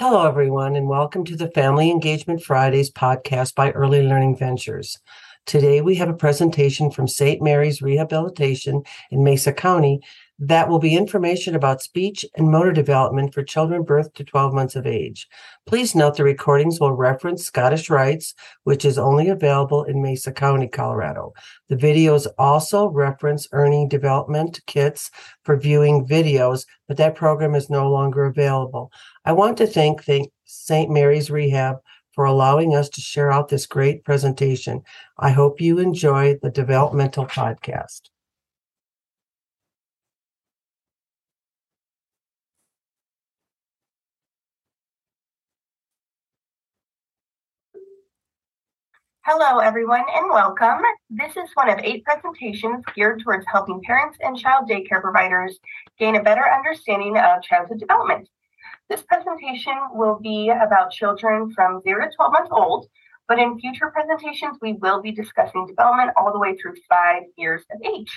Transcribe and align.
Hello, 0.00 0.26
everyone, 0.26 0.74
and 0.74 0.88
welcome 0.88 1.24
to 1.24 1.36
the 1.36 1.52
Family 1.52 1.88
Engagement 1.88 2.42
Fridays 2.42 2.90
podcast 2.90 3.54
by 3.54 3.70
Early 3.70 4.02
Learning 4.02 4.36
Ventures. 4.36 4.98
Today, 5.46 5.82
we 5.82 5.94
have 5.94 6.08
a 6.08 6.14
presentation 6.14 6.90
from 6.90 7.06
St. 7.06 7.40
Mary's 7.40 7.80
Rehabilitation 7.80 8.82
in 9.12 9.22
Mesa 9.22 9.52
County 9.52 10.00
that 10.38 10.68
will 10.68 10.80
be 10.80 10.96
information 10.96 11.54
about 11.54 11.82
speech 11.82 12.24
and 12.34 12.50
motor 12.50 12.72
development 12.72 13.32
for 13.32 13.42
children 13.42 13.84
birth 13.84 14.12
to 14.14 14.24
12 14.24 14.52
months 14.52 14.74
of 14.74 14.86
age. 14.86 15.28
Please 15.66 15.94
note 15.94 16.16
the 16.16 16.24
recordings 16.24 16.80
will 16.80 16.92
reference 16.92 17.44
Scottish 17.44 17.88
Rites, 17.88 18.34
which 18.64 18.84
is 18.84 18.98
only 18.98 19.28
available 19.28 19.84
in 19.84 20.02
Mesa 20.02 20.32
County, 20.32 20.66
Colorado. 20.66 21.32
The 21.68 21.76
videos 21.76 22.26
also 22.36 22.88
reference 22.88 23.46
Earning 23.52 23.88
Development 23.88 24.60
kits 24.66 25.10
for 25.44 25.56
viewing 25.56 26.06
videos, 26.06 26.66
but 26.88 26.96
that 26.96 27.14
program 27.14 27.54
is 27.54 27.70
no 27.70 27.88
longer 27.90 28.24
available. 28.24 28.90
I 29.24 29.32
want 29.32 29.56
to 29.58 29.66
thank 29.66 30.04
St. 30.44 30.90
Mary's 30.90 31.30
Rehab 31.30 31.76
for 32.12 32.24
allowing 32.24 32.74
us 32.74 32.88
to 32.88 33.00
share 33.00 33.32
out 33.32 33.48
this 33.48 33.66
great 33.66 34.04
presentation. 34.04 34.82
I 35.18 35.30
hope 35.30 35.60
you 35.60 35.78
enjoy 35.78 36.38
the 36.42 36.50
developmental 36.50 37.26
podcast. 37.26 38.10
Hello, 49.26 49.58
everyone, 49.58 50.04
and 50.14 50.28
welcome. 50.28 50.82
This 51.08 51.30
is 51.30 51.48
one 51.54 51.70
of 51.70 51.78
eight 51.82 52.04
presentations 52.04 52.84
geared 52.94 53.22
towards 53.22 53.46
helping 53.50 53.80
parents 53.80 54.18
and 54.20 54.36
child 54.36 54.68
daycare 54.68 55.00
providers 55.00 55.58
gain 55.98 56.16
a 56.16 56.22
better 56.22 56.44
understanding 56.46 57.16
of 57.16 57.42
childhood 57.42 57.78
development. 57.78 58.28
This 58.90 59.00
presentation 59.00 59.72
will 59.94 60.18
be 60.20 60.50
about 60.50 60.90
children 60.90 61.50
from 61.54 61.80
0 61.80 62.04
to 62.04 62.14
12 62.14 62.32
months 62.32 62.50
old, 62.52 62.86
but 63.26 63.38
in 63.38 63.58
future 63.58 63.90
presentations, 63.90 64.58
we 64.60 64.74
will 64.74 65.00
be 65.00 65.10
discussing 65.10 65.66
development 65.66 66.10
all 66.18 66.30
the 66.30 66.38
way 66.38 66.54
through 66.58 66.74
five 66.86 67.22
years 67.38 67.62
of 67.72 67.80
age. 67.82 68.12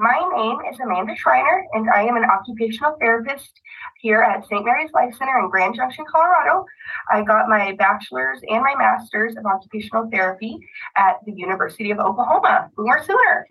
My 0.00 0.16
name 0.36 0.58
is 0.72 0.78
Amanda 0.78 1.16
Schreiner, 1.16 1.66
and 1.72 1.90
I 1.90 2.02
am 2.02 2.16
an 2.16 2.22
occupational 2.22 2.96
therapist 3.00 3.60
here 4.00 4.20
at 4.22 4.46
St. 4.46 4.64
Mary's 4.64 4.92
Life 4.92 5.12
Center 5.18 5.40
in 5.40 5.50
Grand 5.50 5.74
Junction, 5.74 6.04
Colorado. 6.08 6.64
I 7.10 7.22
got 7.22 7.48
my 7.48 7.72
bachelor's 7.72 8.38
and 8.48 8.62
my 8.62 8.76
master's 8.78 9.36
of 9.36 9.44
occupational 9.44 10.08
therapy 10.08 10.56
at 10.94 11.16
the 11.26 11.32
University 11.32 11.90
of 11.90 11.98
Oklahoma. 11.98 12.70
Boomer 12.76 13.02
Sooner. 13.02 13.48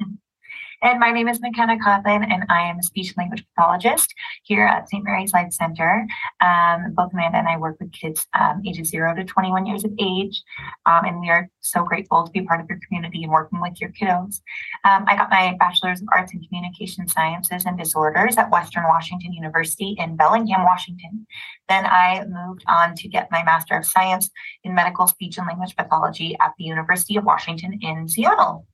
And 0.83 0.99
my 0.99 1.11
name 1.11 1.27
is 1.27 1.41
McKenna 1.41 1.77
Coughlin, 1.77 2.23
and 2.31 2.45
I 2.49 2.69
am 2.69 2.77
a 2.77 2.83
speech 2.83 3.07
and 3.07 3.17
language 3.17 3.43
pathologist 3.55 4.13
here 4.43 4.63
at 4.63 4.87
St. 4.87 5.03
Mary's 5.03 5.33
Life 5.33 5.51
Center. 5.51 6.05
Um, 6.39 6.93
both 6.93 7.11
Amanda 7.13 7.39
and 7.39 7.47
I 7.47 7.57
work 7.57 7.77
with 7.79 7.91
kids 7.91 8.27
um, 8.39 8.61
ages 8.63 8.89
zero 8.89 9.15
to 9.15 9.23
21 9.23 9.65
years 9.65 9.83
of 9.83 9.91
age, 9.99 10.43
um, 10.85 11.05
and 11.05 11.19
we 11.19 11.29
are 11.29 11.49
so 11.61 11.83
grateful 11.83 12.23
to 12.23 12.31
be 12.31 12.43
part 12.43 12.61
of 12.61 12.67
your 12.69 12.79
community 12.87 13.23
and 13.23 13.31
working 13.31 13.59
with 13.59 13.81
your 13.81 13.89
kiddos. 13.89 14.41
Um, 14.85 15.05
I 15.07 15.15
got 15.15 15.31
my 15.31 15.55
Bachelor's 15.59 16.01
of 16.01 16.09
Arts 16.13 16.33
in 16.33 16.43
Communication 16.43 17.07
Sciences 17.07 17.65
and 17.65 17.77
Disorders 17.77 18.37
at 18.37 18.51
Western 18.51 18.83
Washington 18.83 19.33
University 19.33 19.95
in 19.97 20.15
Bellingham, 20.15 20.63
Washington. 20.63 21.25
Then 21.67 21.87
I 21.87 22.23
moved 22.27 22.63
on 22.67 22.93
to 22.95 23.07
get 23.07 23.31
my 23.31 23.43
Master 23.43 23.77
of 23.77 23.85
Science 23.85 24.29
in 24.63 24.75
Medical 24.75 25.07
Speech 25.07 25.39
and 25.39 25.47
Language 25.47 25.75
Pathology 25.75 26.37
at 26.39 26.53
the 26.59 26.65
University 26.65 27.17
of 27.17 27.23
Washington 27.23 27.79
in 27.81 28.07
Seattle. 28.07 28.67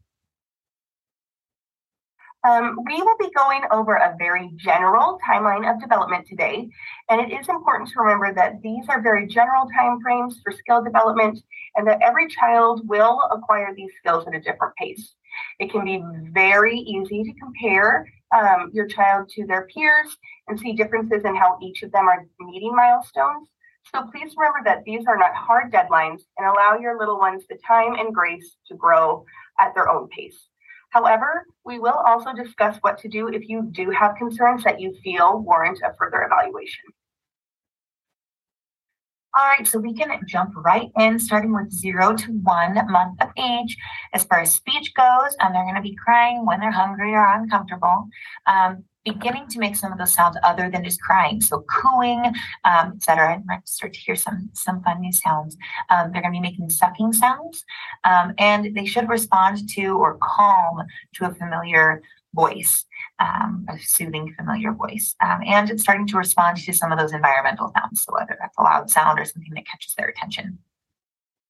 Um, 2.45 2.77
we 2.85 3.01
will 3.01 3.15
be 3.17 3.29
going 3.35 3.61
over 3.71 3.95
a 3.95 4.15
very 4.17 4.51
general 4.57 5.17
timeline 5.25 5.71
of 5.71 5.79
development 5.79 6.27
today, 6.27 6.67
and 7.09 7.21
it 7.21 7.33
is 7.33 7.47
important 7.47 7.89
to 7.89 7.99
remember 7.99 8.33
that 8.33 8.61
these 8.61 8.83
are 8.89 9.01
very 9.01 9.27
general 9.27 9.65
timeframes 9.77 10.35
for 10.43 10.51
skill 10.51 10.83
development 10.83 11.39
and 11.75 11.87
that 11.87 12.01
every 12.01 12.27
child 12.27 12.81
will 12.87 13.21
acquire 13.31 13.73
these 13.73 13.91
skills 13.97 14.27
at 14.27 14.35
a 14.35 14.41
different 14.41 14.75
pace. 14.75 15.15
It 15.59 15.71
can 15.71 15.85
be 15.85 16.03
very 16.31 16.77
easy 16.77 17.23
to 17.23 17.33
compare 17.39 18.07
um, 18.37 18.71
your 18.73 18.87
child 18.87 19.29
to 19.29 19.45
their 19.45 19.67
peers 19.67 20.17
and 20.47 20.59
see 20.59 20.73
differences 20.73 21.23
in 21.23 21.35
how 21.35 21.57
each 21.61 21.81
of 21.81 21.93
them 21.93 22.09
are 22.09 22.25
meeting 22.39 22.75
milestones. 22.75 23.47
So 23.93 24.03
please 24.11 24.33
remember 24.37 24.59
that 24.65 24.83
these 24.85 25.05
are 25.07 25.17
not 25.17 25.33
hard 25.33 25.71
deadlines 25.71 26.21
and 26.37 26.47
allow 26.47 26.77
your 26.79 26.97
little 26.97 27.19
ones 27.19 27.43
the 27.47 27.57
time 27.65 27.93
and 27.95 28.13
grace 28.13 28.57
to 28.67 28.75
grow 28.75 29.25
at 29.59 29.73
their 29.75 29.89
own 29.89 30.09
pace. 30.09 30.49
However, 30.93 31.47
we 31.65 31.79
will 31.79 31.99
also 32.05 32.33
discuss 32.33 32.77
what 32.81 32.99
to 32.99 33.07
do 33.07 33.27
if 33.27 33.49
you 33.49 33.63
do 33.71 33.89
have 33.89 34.15
concerns 34.15 34.63
that 34.63 34.79
you 34.79 34.95
feel 35.03 35.39
warrant 35.39 35.79
a 35.83 35.91
further 35.97 36.21
evaluation. 36.21 36.83
All 39.35 39.47
right, 39.47 39.65
so 39.67 39.79
we 39.79 39.95
can 39.95 40.11
jump 40.27 40.53
right 40.55 40.91
in, 40.99 41.17
starting 41.17 41.51
with 41.51 41.71
zero 41.71 42.15
to 42.15 42.31
one 42.43 42.75
month 42.91 43.19
of 43.19 43.29
age. 43.39 43.75
As 44.13 44.23
far 44.25 44.41
as 44.41 44.53
speech 44.53 44.93
goes, 44.93 45.35
and 45.39 45.55
they're 45.55 45.63
going 45.63 45.73
to 45.73 45.81
be 45.81 45.95
crying 45.95 46.45
when 46.45 46.59
they're 46.59 46.69
hungry 46.69 47.13
or 47.13 47.25
uncomfortable. 47.25 48.07
Um, 48.45 48.83
beginning 49.03 49.47
to 49.49 49.59
make 49.59 49.75
some 49.75 49.91
of 49.91 49.97
those 49.97 50.13
sounds 50.13 50.37
other 50.43 50.69
than 50.69 50.83
just 50.83 51.01
crying. 51.01 51.41
So 51.41 51.65
cooing, 51.69 52.23
um, 52.63 52.93
etc. 52.95 53.35
And 53.35 53.45
might 53.45 53.67
start 53.67 53.93
to 53.93 53.99
hear 53.99 54.15
some 54.15 54.49
some 54.53 54.81
fun 54.83 55.01
new 55.01 55.11
sounds. 55.11 55.57
Um, 55.89 56.11
they're 56.11 56.21
going 56.21 56.33
to 56.33 56.39
be 56.39 56.41
making 56.41 56.69
sucking 56.69 57.13
sounds, 57.13 57.63
um, 58.03 58.33
and 58.37 58.75
they 58.75 58.85
should 58.85 59.09
respond 59.09 59.69
to 59.71 59.97
or 59.97 60.17
calm 60.21 60.83
to 61.15 61.25
a 61.25 61.33
familiar 61.33 62.01
voice, 62.33 62.85
um, 63.19 63.65
a 63.69 63.77
soothing 63.79 64.33
familiar 64.37 64.71
voice, 64.71 65.15
um, 65.21 65.41
and 65.45 65.69
it's 65.69 65.83
starting 65.83 66.07
to 66.07 66.17
respond 66.17 66.57
to 66.57 66.73
some 66.73 66.91
of 66.91 66.99
those 66.99 67.13
environmental 67.13 67.71
sounds. 67.77 68.03
So 68.03 68.13
whether 68.13 68.37
that's 68.39 68.57
a 68.57 68.63
loud 68.63 68.89
sound 68.89 69.19
or 69.19 69.25
something 69.25 69.53
that 69.53 69.67
catches 69.67 69.93
their 69.95 70.07
attention. 70.07 70.59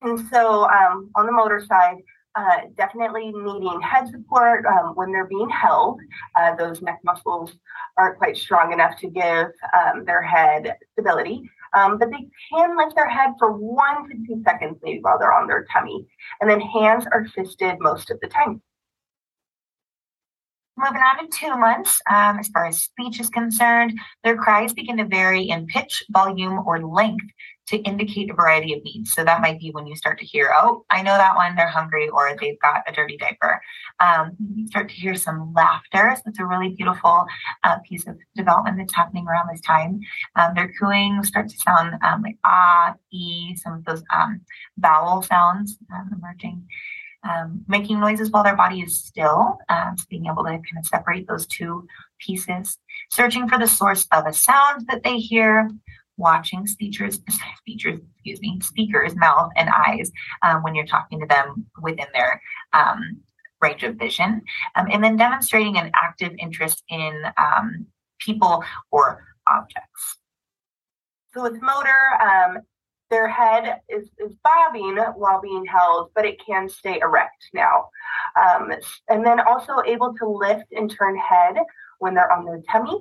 And 0.02 0.20
so 0.30 0.66
um, 0.66 1.10
on 1.16 1.26
the 1.26 1.32
motor 1.32 1.64
side, 1.66 1.98
uh, 2.36 2.58
definitely 2.76 3.32
needing 3.32 3.80
head 3.82 4.08
support 4.08 4.66
um, 4.66 4.94
when 4.96 5.12
they're 5.12 5.28
being 5.28 5.50
held. 5.50 6.00
Uh, 6.36 6.56
those 6.56 6.82
neck 6.82 7.00
muscles 7.04 7.54
aren't 7.98 8.18
quite 8.18 8.38
strong 8.38 8.74
enough 8.74 8.98
to 9.00 9.08
give 9.08 9.48
um, 9.78 10.06
their 10.06 10.22
head 10.22 10.78
stability, 10.94 11.50
um, 11.76 11.98
but 11.98 12.10
they 12.10 12.28
can 12.52 12.78
lift 12.78 12.96
their 12.96 13.10
head 13.10 13.32
for 13.38 13.52
one 13.52 14.10
to 14.10 14.16
two 14.28 14.42
seconds 14.44 14.78
maybe 14.84 15.00
while 15.02 15.20
they're 15.20 15.34
on 15.34 15.48
their 15.48 15.66
tummy. 15.72 16.06
And 16.42 16.50
then 16.50 16.60
hands 16.60 17.06
are 17.12 17.26
fisted 17.36 17.78
most 17.80 18.10
of 18.10 18.20
the 18.20 18.28
time. 18.28 18.62
Moving 20.76 21.02
on 21.02 21.20
to 21.20 21.38
two 21.38 21.56
months, 21.56 22.02
um, 22.10 22.40
as 22.40 22.48
far 22.48 22.66
as 22.66 22.82
speech 22.82 23.20
is 23.20 23.30
concerned, 23.30 23.94
their 24.24 24.36
cries 24.36 24.74
begin 24.74 24.98
to 24.98 25.06
vary 25.06 25.44
in 25.44 25.68
pitch, 25.68 26.04
volume, 26.10 26.64
or 26.66 26.82
length 26.82 27.26
to 27.68 27.78
indicate 27.78 28.32
a 28.32 28.34
variety 28.34 28.74
of 28.74 28.84
needs. 28.84 29.14
So 29.14 29.24
that 29.24 29.42
might 29.42 29.60
be 29.60 29.70
when 29.70 29.86
you 29.86 29.96
start 29.96 30.20
to 30.20 30.26
hear, 30.26 30.52
oh, 30.56 30.84
I 30.90 31.04
know 31.04 31.16
that 31.16 31.36
one, 31.36 31.56
they're 31.56 31.68
hungry, 31.68 32.10
or 32.10 32.36
they've 32.40 32.60
got 32.60 32.82
a 32.88 32.92
dirty 32.92 33.18
diaper. 33.18 33.62
Um, 34.00 34.32
you 34.56 34.68
start 34.68 34.90
to 34.90 34.96
hear 34.96 35.16
some 35.16 35.54
laughter. 35.54 36.16
So 36.16 36.24
it's 36.26 36.40
a 36.40 36.46
really 36.46 36.70
beautiful 36.70 37.26
uh, 37.64 37.78
piece 37.88 38.08
of 38.08 38.18
development 38.36 38.78
that's 38.78 38.96
happening 38.96 39.28
around 39.28 39.50
this 39.52 39.62
time. 39.62 40.02
Um, 40.36 40.56
their 40.56 40.74
cooing 40.80 41.24
start 41.24 41.50
to 41.50 41.58
sound 41.58 41.96
um, 42.04 42.24
like 42.24 42.38
ah, 42.44 42.96
e, 43.12 43.56
some 43.58 43.74
of 43.74 43.86
those 43.86 44.04
um, 44.14 44.42
vowel 44.78 45.22
sounds 45.22 45.78
um, 45.94 46.10
emerging 46.18 46.66
um, 47.30 47.64
making 47.68 48.00
noises 48.00 48.30
while 48.30 48.44
their 48.44 48.56
body 48.56 48.82
is 48.82 49.00
still, 49.00 49.58
um, 49.70 49.96
being 50.10 50.26
able 50.26 50.44
to 50.44 50.50
kind 50.50 50.78
of 50.78 50.86
separate 50.86 51.28
those 51.28 51.48
two 51.48 51.88
pieces, 52.20 52.78
searching 53.12 53.48
for 53.48 53.58
the 53.58 53.68
source 53.68 54.08
of 54.12 54.26
a 54.28 54.34
sound 54.34 54.86
that 54.88 55.04
they 55.04 55.18
hear, 55.18 55.70
watching 56.18 56.68
speakers, 56.68 57.20
speakers, 57.58 58.00
excuse 58.16 58.42
me, 58.42 58.60
speakers' 58.62 59.16
mouth 59.16 59.50
and 59.56 59.70
eyes 59.70 60.12
um, 60.44 60.64
when 60.64 60.76
you're 60.76 60.86
talking 60.86 61.20
to 61.20 61.26
them 61.26 61.66
within 61.82 62.08
their 62.14 62.42
um, 62.74 63.22
range 63.62 63.84
of 63.84 63.96
vision, 63.96 64.42
um, 64.76 64.88
and 64.92 65.04
then 65.04 65.16
demonstrating 65.16 65.78
an 65.78 65.92
active 65.96 66.34
interest 66.38 66.84
in 66.90 67.24
um, 67.38 67.86
people 68.20 68.64
or 68.92 69.24
objects. 69.48 70.18
So 71.34 71.44
with 71.44 71.62
motor, 71.62 72.64
their 73.14 73.28
head 73.28 73.80
is, 73.88 74.10
is 74.18 74.34
bobbing 74.44 74.98
while 75.16 75.40
being 75.40 75.66
held, 75.66 76.10
but 76.16 76.26
it 76.26 76.44
can 76.44 76.68
stay 76.68 77.00
erect 77.00 77.46
now. 77.54 77.90
Um, 78.42 78.72
and 79.08 79.24
then 79.24 79.40
also 79.40 79.84
able 79.86 80.16
to 80.16 80.28
lift 80.28 80.66
and 80.72 80.90
turn 80.90 81.16
head 81.16 81.58
when 82.00 82.16
they're 82.16 82.32
on 82.32 82.44
their 82.44 82.64
tummy, 82.72 82.98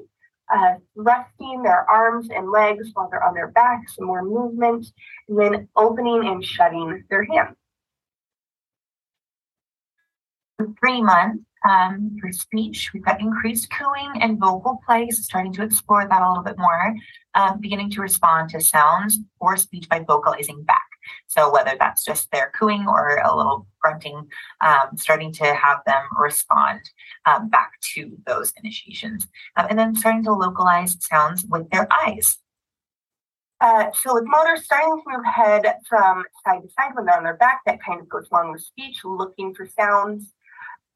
uh, 0.55 0.75
resting 0.95 1.63
their 1.63 1.89
arms 1.91 2.29
and 2.29 2.51
legs 2.51 2.91
while 2.93 3.09
they're 3.11 3.25
on 3.25 3.33
their 3.33 3.53
back, 3.53 3.89
some 3.89 4.07
more 4.07 4.23
movement, 4.23 4.87
and 5.31 5.41
then 5.41 5.69
opening 5.77 6.29
and 6.29 6.45
shutting 6.45 7.03
their 7.09 7.25
hands. 7.25 7.57
Three 10.79 11.01
months, 11.01 11.43
um, 11.69 12.17
for 12.21 12.33
speech. 12.33 12.91
We've 12.93 13.05
got 13.05 13.21
increased 13.21 13.71
cooing 13.71 14.21
and 14.21 14.39
vocal 14.39 14.81
play, 14.87 15.09
so 15.11 15.23
starting 15.23 15.53
to 15.55 15.63
explore 15.63 16.07
that 16.09 16.23
a 16.23 16.29
little 16.29 16.45
bit 16.45 16.59
more, 16.59 16.95
um, 17.35 17.61
beginning 17.61 17.91
to 17.93 18.01
respond 18.01 18.51
to 18.51 18.61
sounds 18.61 19.19
or 19.41 19.57
speech 19.57 19.89
by 19.89 20.01
vocalizing 20.01 20.63
back. 20.65 20.83
So 21.27 21.53
whether 21.53 21.77
that's 21.79 22.05
just 22.05 22.31
their 22.31 22.53
cooing 22.59 22.87
or 22.87 23.19
a 23.19 23.37
little 23.37 23.67
grunting, 23.81 24.29
um, 24.61 24.97
starting 24.97 25.33
to 25.35 25.55
have 25.55 25.79
them 25.87 26.03
respond 26.17 26.81
um, 27.27 27.49
back 27.49 27.73
to 27.95 28.17
those 28.27 28.53
initiations. 28.63 29.27
Um, 29.57 29.67
and 29.71 29.79
then 29.79 29.97
starting 29.97 30.25
to 30.25 30.33
localize 30.33 30.97
sounds 31.01 31.45
with 31.49 31.69
their 31.71 31.89
eyes. 32.05 32.39
Uh, 33.61 33.91
so 33.93 34.15
with 34.15 34.25
motor, 34.27 34.57
starting 34.57 34.89
to 34.89 35.03
move 35.07 35.25
head 35.25 35.65
from 35.89 36.25
side 36.45 36.63
to 36.63 36.69
side 36.71 36.91
when 36.95 37.07
they're 37.07 37.17
on 37.17 37.23
their 37.23 37.37
back, 37.37 37.61
that 37.65 37.83
kind 37.83 38.01
of 38.01 38.09
goes 38.09 38.27
along 38.33 38.51
with 38.51 38.61
speech, 38.61 38.99
looking 39.05 39.55
for 39.55 39.67
sounds. 39.67 40.33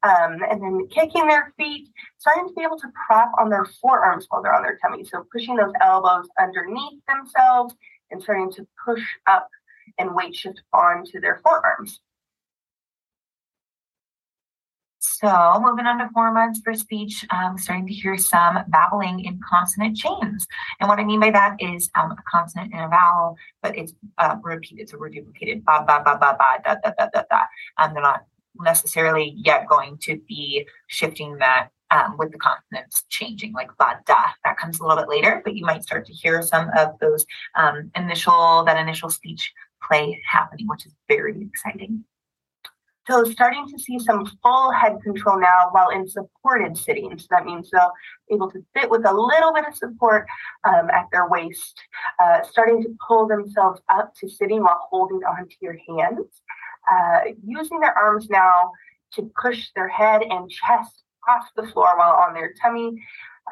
Um, 0.03 0.37
and 0.49 0.61
then 0.61 0.87
kicking 0.89 1.27
their 1.27 1.53
feet, 1.57 1.89
starting 2.17 2.47
to 2.47 2.53
be 2.53 2.61
able 2.61 2.77
to 2.77 2.87
prop 3.07 3.31
on 3.39 3.49
their 3.49 3.65
forearms 3.65 4.27
while 4.29 4.43
they're 4.43 4.53
on 4.53 4.61
their 4.61 4.77
tummy. 4.77 5.03
So 5.03 5.25
pushing 5.31 5.55
those 5.55 5.73
elbows 5.81 6.27
underneath 6.39 7.01
themselves 7.07 7.73
and 8.11 8.21
starting 8.21 8.51
to 8.53 8.67
push 8.85 9.03
up 9.25 9.49
and 9.97 10.13
weight 10.13 10.35
shift 10.35 10.61
onto 10.71 11.19
their 11.19 11.39
forearms. 11.43 11.99
So 14.99 15.59
moving 15.59 15.87
on 15.87 15.97
to 15.97 16.09
four 16.13 16.31
months 16.31 16.61
for 16.63 16.75
speech, 16.75 17.25
um, 17.31 17.57
starting 17.57 17.87
to 17.87 17.93
hear 17.93 18.17
some 18.17 18.59
babbling 18.67 19.25
in 19.25 19.39
consonant 19.49 19.97
chains. 19.97 20.45
And 20.79 20.87
what 20.87 20.99
I 20.99 21.03
mean 21.03 21.19
by 21.19 21.31
that 21.31 21.55
is 21.59 21.89
um, 21.95 22.11
a 22.11 22.17
consonant 22.29 22.71
and 22.71 22.83
a 22.83 22.87
vowel, 22.87 23.35
but 23.63 23.75
it's 23.75 23.93
uh, 24.19 24.35
repeated, 24.43 24.89
so 24.89 24.99
we're 24.99 25.09
duplicated. 25.09 25.65
Ba 25.65 25.83
ba 25.87 26.03
ba 26.05 26.19
ba 26.21 26.37
ba 26.37 26.61
da 26.63 26.75
da 26.83 26.91
da 26.97 27.07
da 27.11 27.23
da. 27.31 27.39
Um, 27.79 27.93
they're 27.93 28.03
not 28.03 28.25
necessarily 28.61 29.33
yet 29.37 29.67
going 29.67 29.97
to 30.03 30.19
be 30.27 30.67
shifting 30.87 31.37
that 31.37 31.69
um, 31.91 32.15
with 32.17 32.31
the 32.31 32.37
consonants 32.37 33.03
changing, 33.09 33.53
like 33.53 33.69
ba. 33.77 34.01
That 34.07 34.57
comes 34.57 34.79
a 34.79 34.83
little 34.83 34.97
bit 34.97 35.09
later, 35.09 35.41
but 35.43 35.55
you 35.55 35.65
might 35.65 35.83
start 35.83 36.05
to 36.07 36.13
hear 36.13 36.41
some 36.41 36.69
of 36.77 36.99
those 36.99 37.25
um, 37.55 37.91
initial 37.95 38.63
that 38.65 38.77
initial 38.77 39.09
speech 39.09 39.53
play 39.81 40.21
happening, 40.27 40.67
which 40.67 40.85
is 40.85 40.93
very 41.07 41.41
exciting. 41.41 42.03
So 43.07 43.23
starting 43.23 43.65
to 43.69 43.79
see 43.79 43.99
some 43.99 44.29
full 44.43 44.71
head 44.71 44.97
control 45.01 45.39
now 45.39 45.69
while 45.71 45.89
in 45.89 46.09
supported 46.09 46.77
sitting. 46.77 47.17
So 47.17 47.27
that 47.29 47.45
means 47.45 47.69
they'll 47.71 47.93
be 48.27 48.35
able 48.35 48.51
to 48.51 48.61
sit 48.75 48.89
with 48.89 49.05
a 49.05 49.13
little 49.13 49.53
bit 49.53 49.65
of 49.65 49.73
support 49.75 50.27
um, 50.65 50.89
at 50.89 51.05
their 51.13 51.29
waist, 51.29 51.79
uh, 52.21 52.43
starting 52.43 52.83
to 52.83 52.89
pull 53.07 53.25
themselves 53.25 53.79
up 53.87 54.13
to 54.15 54.27
sitting 54.27 54.61
while 54.61 54.85
holding 54.89 55.19
onto 55.19 55.55
your 55.61 55.77
hands, 55.87 56.41
uh, 56.91 57.19
using 57.45 57.79
their 57.79 57.97
arms 57.97 58.27
now 58.29 58.71
to 59.13 59.31
push 59.41 59.69
their 59.75 59.87
head 59.87 60.21
and 60.21 60.49
chest 60.49 61.03
off 61.27 61.47
the 61.55 61.67
floor 61.67 61.97
while 61.97 62.15
on 62.15 62.33
their 62.33 62.53
tummy, 62.61 62.91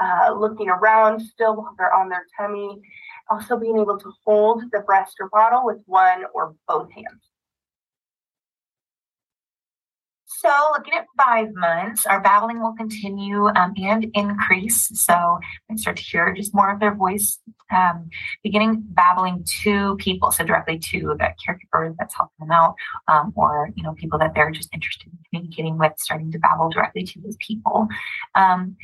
uh, 0.02 0.34
looking 0.34 0.70
around 0.70 1.22
still 1.22 1.56
while 1.56 1.76
they're 1.78 1.94
on 1.94 2.10
their 2.10 2.26
tummy, 2.38 2.80
also 3.30 3.58
being 3.58 3.78
able 3.78 3.98
to 3.98 4.12
hold 4.26 4.64
the 4.72 4.80
breast 4.82 5.16
or 5.20 5.30
bottle 5.30 5.66
with 5.66 5.78
one 5.86 6.24
or 6.34 6.56
both 6.68 6.92
hands. 6.92 7.22
So, 10.46 10.72
looking 10.74 10.94
at 10.94 11.08
five 11.18 11.48
months, 11.56 12.06
our 12.06 12.22
babbling 12.22 12.62
will 12.62 12.76
continue 12.76 13.48
um, 13.48 13.74
and 13.78 14.06
increase. 14.14 14.92
So, 14.94 15.40
I 15.72 15.76
start 15.76 15.98
to 15.98 16.04
hear 16.04 16.36
just 16.36 16.54
more 16.54 16.72
of 16.72 16.80
their 16.80 16.94
voice, 16.94 17.40
um, 17.76 18.12
beginning 18.44 18.84
babbling 18.90 19.44
to 19.64 19.96
people, 19.96 20.30
so 20.30 20.44
directly 20.44 20.78
to 20.78 21.16
that 21.18 21.38
caregiver 21.40 21.96
that's 21.98 22.14
helping 22.14 22.36
them 22.48 22.52
out, 22.52 22.76
um, 23.08 23.34
or 23.36 23.72
you 23.76 23.82
know 23.82 23.94
people 23.94 24.20
that 24.20 24.36
they're 24.36 24.52
just 24.52 24.70
interested 24.72 25.08
in 25.08 25.18
communicating 25.32 25.80
with, 25.80 25.94
starting 25.98 26.32
to 26.32 26.38
babble 26.38 26.70
directly 26.70 27.04
to 27.04 27.22
those 27.22 27.38
people. 27.40 27.88
Um, 28.36 28.78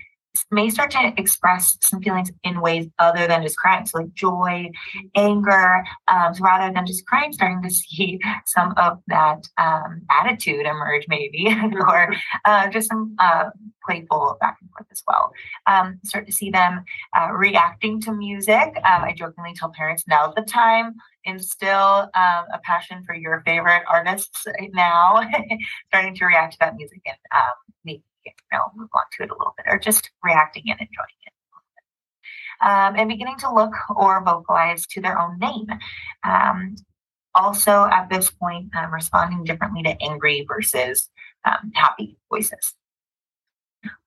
may 0.50 0.70
start 0.70 0.92
to 0.92 1.14
express 1.18 1.78
some 1.82 2.02
feelings 2.02 2.32
in 2.44 2.62
ways 2.62 2.88
other 3.00 3.28
than 3.28 3.44
just 3.44 3.58
crying. 3.58 3.86
So, 3.86 4.00
like 4.00 4.14
joy, 4.14 4.70
anger, 5.16 5.84
um, 6.08 6.34
so 6.34 6.44
rather 6.44 6.74
than 6.74 6.86
just 6.86 7.06
crying, 7.06 7.34
starting 7.34 7.62
to 7.64 7.70
see 7.74 8.20
some 8.46 8.74
of 8.78 9.00
that 9.08 9.44
um, 9.58 10.02
attitude 10.10 10.66
emerge, 10.66 11.06
maybe, 11.08 11.48
or 11.80 12.14
uh, 12.46 12.70
just 12.70 12.90
some 12.90 13.16
uh, 13.20 13.46
playful 13.86 14.38
back 14.40 14.58
and 14.62 14.70
forth 14.72 14.88
as 14.92 15.04
well. 15.08 15.32
Um, 15.68 16.00
start 16.04 16.26
to 16.28 16.32
see 16.32 16.50
them 16.50 16.84
uh, 17.18 17.30
reacting 17.32 18.02
to 18.02 18.14
music. 18.14 18.76
Um, 18.86 19.04
I 19.04 19.14
jokingly 19.16 19.54
tell 19.54 19.72
parents 19.72 20.04
now's 20.08 20.34
the 20.36 20.44
time. 20.44 20.96
Instill 21.24 22.10
um, 22.16 22.46
a 22.54 22.60
passion 22.64 23.04
for 23.06 23.14
your 23.14 23.44
favorite 23.46 23.84
artists 23.88 24.46
now, 24.74 25.22
starting 25.88 26.16
to 26.16 26.26
react 26.26 26.54
to 26.54 26.60
that 26.60 26.76
music 26.76 27.02
and 27.06 27.18
um, 27.36 27.54
you 28.26 28.32
know, 28.52 28.72
move 28.76 28.90
on 28.94 29.04
to 29.18 29.24
it 29.24 29.30
a 29.30 29.34
little 29.34 29.54
bit 29.58 29.66
or 29.72 29.80
just 29.80 30.10
reacting 30.24 30.64
and 30.68 30.80
enjoying 30.80 31.22
it. 31.26 31.34
Um, 32.64 32.96
and 32.96 33.10
beginning 33.10 33.38
to 33.40 33.54
look 33.54 33.74
or 33.96 34.24
vocalize 34.24 34.86
to 34.88 35.02
their 35.02 35.20
own 35.20 35.40
name. 35.40 35.68
Um, 36.24 36.76
also, 37.34 37.86
at 37.86 38.10
this 38.10 38.30
point, 38.30 38.76
um, 38.76 38.94
responding 38.94 39.44
differently 39.44 39.84
to 39.84 40.02
angry 40.02 40.46
versus 40.48 41.10
um, 41.46 41.72
happy 41.74 42.18
voices. 42.30 42.76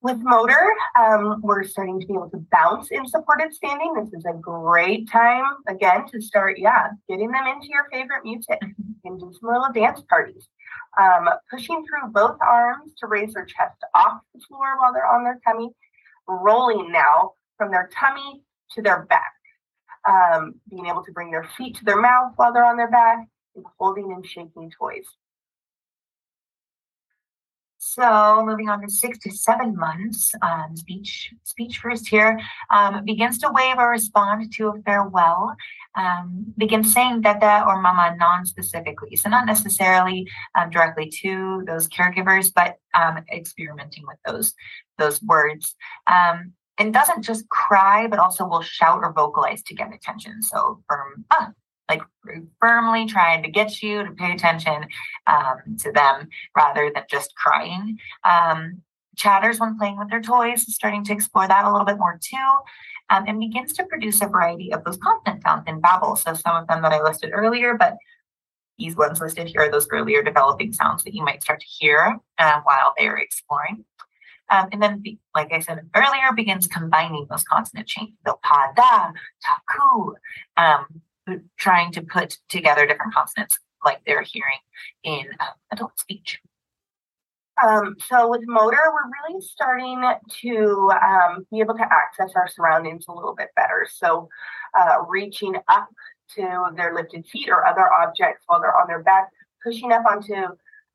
With 0.03 0.19
motor, 0.19 0.73
um, 0.99 1.41
we're 1.43 1.65
starting 1.65 2.01
to 2.01 2.07
be 2.07 2.13
able 2.13 2.31
to 2.31 2.45
bounce 2.53 2.91
in 2.91 3.07
supported 3.09 3.53
standing. 3.53 3.95
This 3.95 4.13
is 4.13 4.25
a 4.25 4.35
great 4.35 5.11
time, 5.11 5.45
again, 5.67 6.07
to 6.13 6.21
start, 6.21 6.59
yeah, 6.59 6.91
getting 7.09 7.31
them 7.31 7.47
into 7.47 7.69
your 7.69 7.89
favorite 7.91 8.25
music 8.25 8.61
and 9.05 9.19
do 9.19 9.33
some 9.41 9.51
little 9.51 9.73
dance 9.73 10.01
parties 10.09 10.47
um, 11.01 11.29
pushing 11.51 11.85
through 11.85 12.11
both 12.11 12.39
arms 12.41 12.93
to 12.99 13.07
raise 13.07 13.35
their 13.35 13.45
chest 13.45 13.79
off 13.95 14.21
the 14.35 14.41
floor 14.41 14.79
while 14.79 14.93
they're 14.93 15.07
on 15.07 15.25
their 15.25 15.41
tummy, 15.47 15.71
rolling 16.29 16.93
now 16.93 17.33
from 17.57 17.71
their 17.71 17.89
tummy 17.99 18.43
to 18.73 18.83
their 18.83 19.03
back, 19.07 19.33
um, 20.09 20.55
being 20.69 20.87
able 20.87 21.05
to 21.05 21.13
bring 21.13 21.31
their 21.31 21.49
feet 21.57 21.77
to 21.77 21.85
their 21.85 22.01
mouth 22.01 22.33
while 22.37 22.53
they're 22.53 22.65
on 22.65 22.77
their 22.77 22.91
back, 22.91 23.27
and 23.57 23.65
holding 23.79 24.13
and 24.13 24.27
shaking 24.27 24.71
toys. 24.79 25.07
So 27.87 28.43
moving 28.47 28.71
on 28.71 28.81
to 28.81 28.89
six 28.89 29.19
to 29.19 29.31
seven 29.31 29.77
months, 29.77 30.33
um, 30.41 30.75
speech 30.75 31.35
speech 31.43 31.79
first 31.79 32.09
here 32.09 32.41
um, 32.71 33.05
begins 33.05 33.37
to 33.39 33.51
wave 33.53 33.77
or 33.77 33.91
respond 33.91 34.51
to 34.55 34.69
a 34.69 34.83
farewell. 34.87 35.55
Um, 35.95 36.55
begins 36.57 36.95
saying 36.95 37.21
dada 37.21 37.63
or 37.67 37.83
mama 37.83 38.17
non-specifically, 38.19 39.17
so 39.17 39.29
not 39.29 39.45
necessarily 39.45 40.27
um, 40.59 40.71
directly 40.71 41.11
to 41.21 41.63
those 41.67 41.87
caregivers, 41.87 42.51
but 42.53 42.77
um, 42.95 43.19
experimenting 43.31 44.05
with 44.07 44.17
those 44.25 44.55
those 44.97 45.23
words. 45.23 45.77
Um, 46.07 46.55
and 46.79 46.93
doesn't 46.93 47.23
just 47.23 47.49
cry, 47.51 48.07
but 48.09 48.19
also 48.19 48.49
will 48.49 48.63
shout 48.63 49.01
or 49.03 49.13
vocalize 49.13 49.63
to 49.65 49.75
get 49.75 49.93
attention. 49.93 50.43
So 50.43 50.83
firm 50.89 51.27
ah, 51.31 51.51
like 51.89 52.03
firmly 52.61 53.07
trying 53.07 53.43
to 53.43 53.51
get 53.51 53.83
you 53.83 54.05
to 54.05 54.13
pay 54.13 54.33
attention 54.33 54.87
um, 55.27 55.77
to 55.79 55.93
them 55.93 56.29
rather 56.57 56.91
than 56.95 57.05
just 57.11 57.35
crying. 57.37 57.99
Um, 58.25 58.83
chatters 59.17 59.61
when 59.61 59.79
playing 59.79 59.99
with 59.99 60.11
their 60.11 60.23
toys, 60.23 60.65
starting 60.75 61.05
to 61.05 61.13
explore 61.13 61.47
that 61.47 61.65
a 61.65 61.71
little 61.71 61.87
bit 61.87 61.99
more 61.99 62.19
too, 62.21 62.37
um, 63.11 63.25
and 63.29 63.39
begins 63.39 63.73
to 63.75 63.85
produce 63.85 64.21
a 64.21 64.27
variety 64.27 64.73
of 64.73 64.83
those 64.85 64.97
consonant 64.97 65.43
sounds 65.43 65.65
in 65.67 65.81
babble. 65.81 66.17
So 66.17 66.35
some 66.35 66.57
of 66.57 66.67
them 66.67 66.83
that 66.83 66.93
I 66.93 67.03
listed 67.03 67.31
earlier, 67.33 67.77
but 67.79 67.97
these 68.79 68.97
ones 68.97 69.21
listed 69.21 69.49
here 69.49 69.63
are 69.63 69.71
those 69.71 69.87
earlier 69.93 70.23
developing 70.23 70.73
sounds 70.73 71.05
that 71.05 71.15
you 71.15 71.25
might 71.25 71.43
start 71.43 71.61
to 71.61 71.67
hear 71.67 72.19
uh, 72.39 72.61
while 72.65 72.93
they 72.99 73.07
are 73.07 73.19
exploring. 73.19 73.85
Um, 74.51 74.69
and 74.73 74.83
then, 74.83 75.03
like 75.35 75.53
I 75.53 75.61
said 75.61 75.89
earlier, 75.95 76.33
begins 76.35 76.67
combining 76.67 77.27
those 77.31 77.45
consonant 77.45 77.87
chains. 77.87 78.11
So 78.27 78.39
pa 78.43 78.73
da, 78.77 79.13
ta 79.45 79.61
ku, 79.71 80.15
um, 80.57 81.03
trying 81.59 81.93
to 81.93 82.03
put 82.03 82.39
together 82.49 82.87
different 82.87 83.15
consonants 83.15 83.59
like 83.85 84.01
they're 84.07 84.23
hearing 84.23 84.59
in 85.03 85.27
uh, 85.41 85.53
adult 85.73 85.99
speech. 85.99 86.41
Um, 87.63 87.97
so 88.09 88.29
with 88.29 88.43
motor, 88.47 88.81
we're 88.93 89.29
really 89.29 89.41
starting 89.41 90.03
to 90.43 90.91
um, 91.01 91.47
be 91.53 91.61
able 91.61 91.75
to 91.75 91.85
access 91.85 92.35
our 92.35 92.49
surroundings 92.49 93.05
a 93.09 93.13
little 93.13 93.35
bit 93.35 93.49
better. 93.55 93.87
So 93.93 94.29
uh, 94.77 95.03
reaching 95.09 95.55
up 95.69 95.89
to 96.35 96.65
their 96.77 96.95
lifted 96.95 97.27
feet 97.27 97.49
or 97.49 97.65
other 97.65 97.89
objects 98.01 98.43
while 98.47 98.61
they're 98.61 98.77
on 98.77 98.89
their 98.89 99.03
back, 99.03 99.31
pushing 99.63 99.93
up 99.93 100.05
onto 100.11 100.35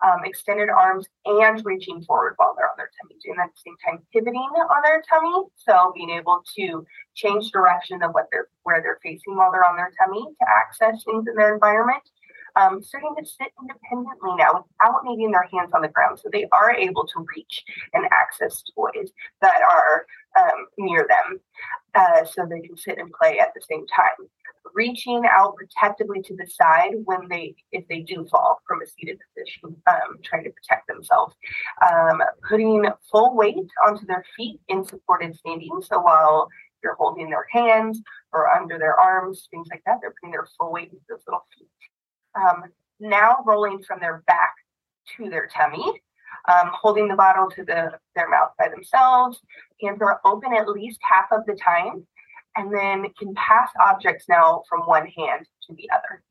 um, 0.06 0.24
extended 0.24 0.70
arms 0.70 1.08
and 1.25 1.63
reaching 1.65 2.01
forward 2.03 2.34
while 2.38 2.53
they're 2.56 2.70
on 2.70 2.77
their 2.77 2.91
tummy, 3.01 3.15
doing 3.24 3.39
at 3.41 3.50
the 3.53 3.62
same 3.65 3.75
time 3.86 4.01
pivoting 4.13 4.39
on 4.39 4.82
their 4.84 5.03
tummy. 5.10 5.48
So 5.56 5.91
being 5.96 6.10
able 6.10 6.41
to 6.58 6.86
change 7.15 7.51
direction 7.51 8.01
of 8.03 8.12
what 8.12 8.27
they're 8.32 8.48
where 8.63 8.82
they're 8.82 9.00
facing 9.03 9.36
while 9.36 9.51
they're 9.51 9.68
on 9.68 9.75
their 9.75 9.91
tummy 10.00 10.24
to 10.24 10.46
access 10.48 11.03
things 11.03 11.25
in 11.27 11.36
their 11.36 11.53
environment. 11.53 12.03
Um, 12.56 12.82
starting 12.82 13.13
to 13.18 13.25
sit 13.25 13.53
independently 13.62 14.36
now 14.36 14.65
without 14.65 15.01
needing 15.06 15.32
their 15.32 15.48
hands 15.53 15.72
on 15.74 15.84
the 15.84 15.88
ground. 15.88 16.20
So 16.20 16.29
they 16.32 16.48
are 16.51 16.72
able 16.72 17.06
to 17.06 17.25
reach 17.36 17.63
and 17.94 18.06
access 18.12 18.63
toys 18.75 19.12
that 19.41 19.62
are 19.62 20.06
um, 20.38 20.65
near 20.77 21.08
them 21.08 21.39
uh, 21.94 22.25
so 22.25 22.48
they 22.50 22.60
can 22.62 22.75
sit 22.75 22.98
and 22.98 23.12
play 23.13 23.39
at 23.39 23.53
the 23.53 23.62
same 23.70 23.86
time 23.88 24.27
reaching 24.74 25.24
out 25.30 25.56
protectively 25.56 26.22
to 26.24 26.36
the 26.36 26.48
side 26.48 26.94
when 27.06 27.28
they, 27.30 27.56
if 27.72 27.88
they 27.88 28.02
do 28.02 28.26
fall 28.30 28.62
from 28.68 28.82
a 28.82 28.88
seated 28.88 29.20
position, 29.36 29.76
um, 29.88 30.18
trying 30.24 30.44
to 30.44 30.52
protect 30.52 30.88
themselves. 30.88 31.36
Um, 31.92 32.22
putting 32.48 32.86
full 33.12 33.36
weight 33.36 33.56
onto 33.88 34.06
their 34.06 34.24
feet 34.36 34.60
in 34.68 34.86
supported 34.86 35.36
standing. 35.36 35.82
So 35.82 36.00
while 36.00 36.50
you're 36.84 36.96
holding 36.96 37.30
their 37.30 37.46
hands 37.52 38.02
or 38.32 38.50
under 38.50 38.78
their 38.78 39.00
arms, 39.00 39.48
things 39.52 39.68
like 39.72 39.82
that, 39.86 39.98
they're 40.02 40.14
putting 40.22 40.32
their 40.32 40.48
full 40.58 40.72
weight 40.72 40.90
into 40.92 41.04
those 41.10 41.24
little 41.28 41.46
feet. 41.58 41.68
Um, 42.36 42.64
now 43.00 43.44
rolling 43.46 43.84
from 43.84 44.00
their 44.00 44.24
back 44.28 44.54
to 45.18 45.30
their 45.30 45.48
tummy, 45.48 46.02
um, 46.48 46.72
holding 46.74 47.08
the 47.08 47.16
bottle 47.16 47.50
to 47.52 47.64
the, 47.64 47.92
their 48.16 48.30
mouth 48.30 48.52
by 48.58 48.70
themselves. 48.70 49.40
Hands 49.82 50.00
are 50.02 50.20
open 50.26 50.54
at 50.54 50.70
least 50.70 51.00
half 51.02 51.26
of 51.32 51.46
the 51.46 51.56
time 51.56 52.06
and 52.60 52.74
then 52.74 53.12
can 53.18 53.34
pass 53.36 53.70
objects 53.80 54.25
now 54.28 54.63
from 54.70 54.82
one 54.82 55.08
hand 55.08 55.46
to 55.68 55.74
the 55.75 55.89
other. 55.92 56.24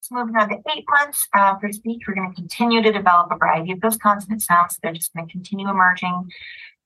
So 0.00 0.14
moving 0.14 0.36
on 0.36 0.48
to 0.50 0.56
eight 0.72 0.84
months 0.88 1.26
uh, 1.34 1.58
for 1.58 1.72
speech, 1.72 2.02
we're 2.06 2.14
going 2.14 2.30
to 2.30 2.34
continue 2.34 2.80
to 2.80 2.92
develop 2.92 3.32
a 3.32 3.36
variety 3.36 3.72
of 3.72 3.80
those 3.80 3.96
consonant 3.96 4.40
sounds. 4.40 4.78
They're 4.80 4.92
just 4.92 5.12
going 5.12 5.26
to 5.26 5.32
continue 5.32 5.68
emerging 5.68 6.30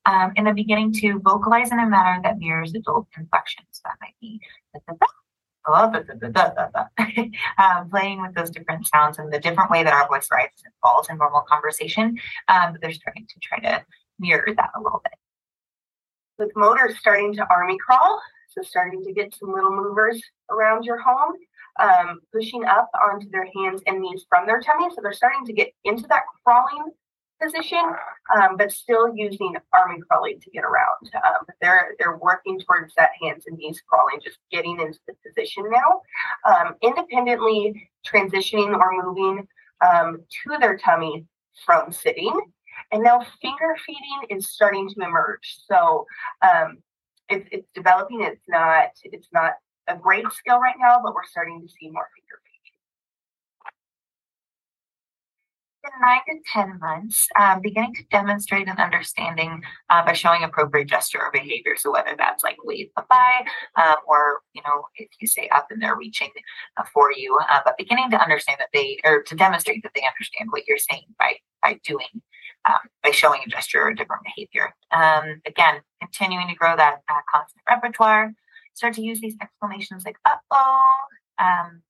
um, 0.06 0.32
and 0.36 0.46
then 0.46 0.54
beginning 0.54 0.92
to 0.94 1.20
vocalize 1.20 1.70
in 1.70 1.78
a 1.78 1.86
manner 1.86 2.20
that 2.22 2.38
mirrors 2.38 2.74
adult 2.74 3.08
inflections. 3.18 3.82
That 3.84 3.96
might 4.00 4.14
be 4.22 4.40
playing 7.90 8.22
with 8.22 8.34
those 8.34 8.50
different 8.50 8.86
sounds 8.86 9.18
and 9.18 9.30
the 9.30 9.38
different 9.38 9.70
way 9.70 9.82
that 9.82 9.92
our 9.92 10.08
voice 10.08 10.28
rises 10.32 10.62
and 10.64 10.72
falls 10.82 11.10
in 11.10 11.18
normal 11.18 11.42
conversation. 11.42 12.18
Um, 12.48 12.72
but 12.72 12.80
they're 12.80 12.92
starting 12.92 13.26
to 13.26 13.40
try 13.40 13.58
to 13.58 13.84
mirror 14.18 14.54
that 14.56 14.70
a 14.74 14.80
little 14.80 15.02
bit. 15.04 15.19
With 16.40 16.56
motors 16.56 16.98
starting 16.98 17.34
to 17.34 17.46
army 17.50 17.76
crawl, 17.76 18.18
so 18.48 18.62
starting 18.62 19.04
to 19.04 19.12
get 19.12 19.34
some 19.34 19.52
little 19.52 19.76
movers 19.76 20.22
around 20.50 20.84
your 20.84 20.98
home, 20.98 21.34
um, 21.78 22.20
pushing 22.32 22.64
up 22.64 22.88
onto 22.94 23.28
their 23.28 23.46
hands 23.54 23.82
and 23.86 24.00
knees 24.00 24.24
from 24.26 24.46
their 24.46 24.58
tummy. 24.58 24.88
So 24.88 25.02
they're 25.02 25.12
starting 25.12 25.44
to 25.44 25.52
get 25.52 25.68
into 25.84 26.06
that 26.08 26.22
crawling 26.42 26.92
position, 27.42 27.82
um, 28.34 28.56
but 28.56 28.72
still 28.72 29.14
using 29.14 29.54
army 29.74 30.00
crawling 30.10 30.40
to 30.40 30.50
get 30.50 30.64
around. 30.64 31.10
Um, 31.14 31.44
they're 31.60 31.94
they're 31.98 32.16
working 32.16 32.58
towards 32.58 32.94
that 32.94 33.10
hands 33.22 33.44
and 33.46 33.58
knees 33.58 33.82
crawling, 33.86 34.18
just 34.24 34.38
getting 34.50 34.80
into 34.80 34.98
the 35.06 35.14
position 35.26 35.64
now, 35.70 36.00
um, 36.50 36.74
independently 36.82 37.90
transitioning 38.06 38.74
or 38.78 39.04
moving 39.04 39.46
um, 39.86 40.22
to 40.42 40.58
their 40.58 40.78
tummy 40.78 41.26
from 41.66 41.92
sitting. 41.92 42.32
And 42.92 43.02
now 43.02 43.24
finger 43.40 43.76
feeding 43.86 44.38
is 44.38 44.50
starting 44.50 44.88
to 44.88 45.04
emerge. 45.04 45.58
So 45.66 46.06
um, 46.42 46.78
it's, 47.28 47.48
it's 47.52 47.68
developing. 47.74 48.22
It's 48.22 48.42
not 48.48 48.88
it's 49.04 49.28
not 49.32 49.54
a 49.88 49.96
great 49.96 50.30
skill 50.32 50.58
right 50.58 50.74
now, 50.78 51.00
but 51.02 51.14
we're 51.14 51.24
starting 51.24 51.60
to 51.60 51.68
see 51.68 51.90
more 51.90 52.08
finger 52.14 52.40
feeding. 52.44 52.74
In 55.69 55.69
nine 56.00 56.20
to 56.28 56.34
10 56.52 56.78
months, 56.80 57.28
um, 57.38 57.60
beginning 57.60 57.94
to 57.94 58.02
demonstrate 58.10 58.68
an 58.68 58.78
understanding 58.78 59.62
uh, 59.88 60.04
by 60.04 60.12
showing 60.12 60.42
appropriate 60.44 60.88
gesture 60.88 61.20
or 61.20 61.30
behavior. 61.32 61.76
So, 61.76 61.92
whether 61.92 62.14
that's 62.16 62.44
like 62.44 62.56
wave 62.64 62.90
bye 62.96 63.44
um, 63.76 63.96
or, 64.06 64.40
you 64.52 64.62
know, 64.66 64.84
if 64.96 65.08
you 65.20 65.26
say 65.26 65.48
up 65.48 65.66
and 65.70 65.80
they're 65.80 65.96
reaching 65.96 66.30
uh, 66.76 66.84
for 66.92 67.12
you, 67.12 67.38
uh, 67.50 67.60
but 67.64 67.78
beginning 67.78 68.10
to 68.10 68.22
understand 68.22 68.58
that 68.60 68.68
they, 68.72 68.98
or 69.04 69.22
to 69.22 69.34
demonstrate 69.34 69.82
that 69.82 69.92
they 69.94 70.06
understand 70.06 70.50
what 70.50 70.66
you're 70.66 70.78
saying 70.78 71.06
by, 71.18 71.34
by 71.62 71.78
doing 71.84 72.22
um, 72.68 72.78
by 73.02 73.10
showing 73.10 73.40
a 73.46 73.48
gesture 73.48 73.82
or 73.82 73.88
a 73.88 73.96
different 73.96 74.22
behavior. 74.24 74.74
Um, 74.90 75.40
again, 75.46 75.80
continuing 76.00 76.48
to 76.48 76.54
grow 76.54 76.76
that 76.76 76.98
uh, 77.08 77.20
consonant 77.32 77.64
repertoire. 77.68 78.32
Start 78.74 78.94
to 78.94 79.02
use 79.02 79.20
these 79.20 79.36
exclamations 79.40 80.04
like 80.04 80.16
"uh 80.24 80.36
oh," 80.50 80.94
um, 81.38 81.82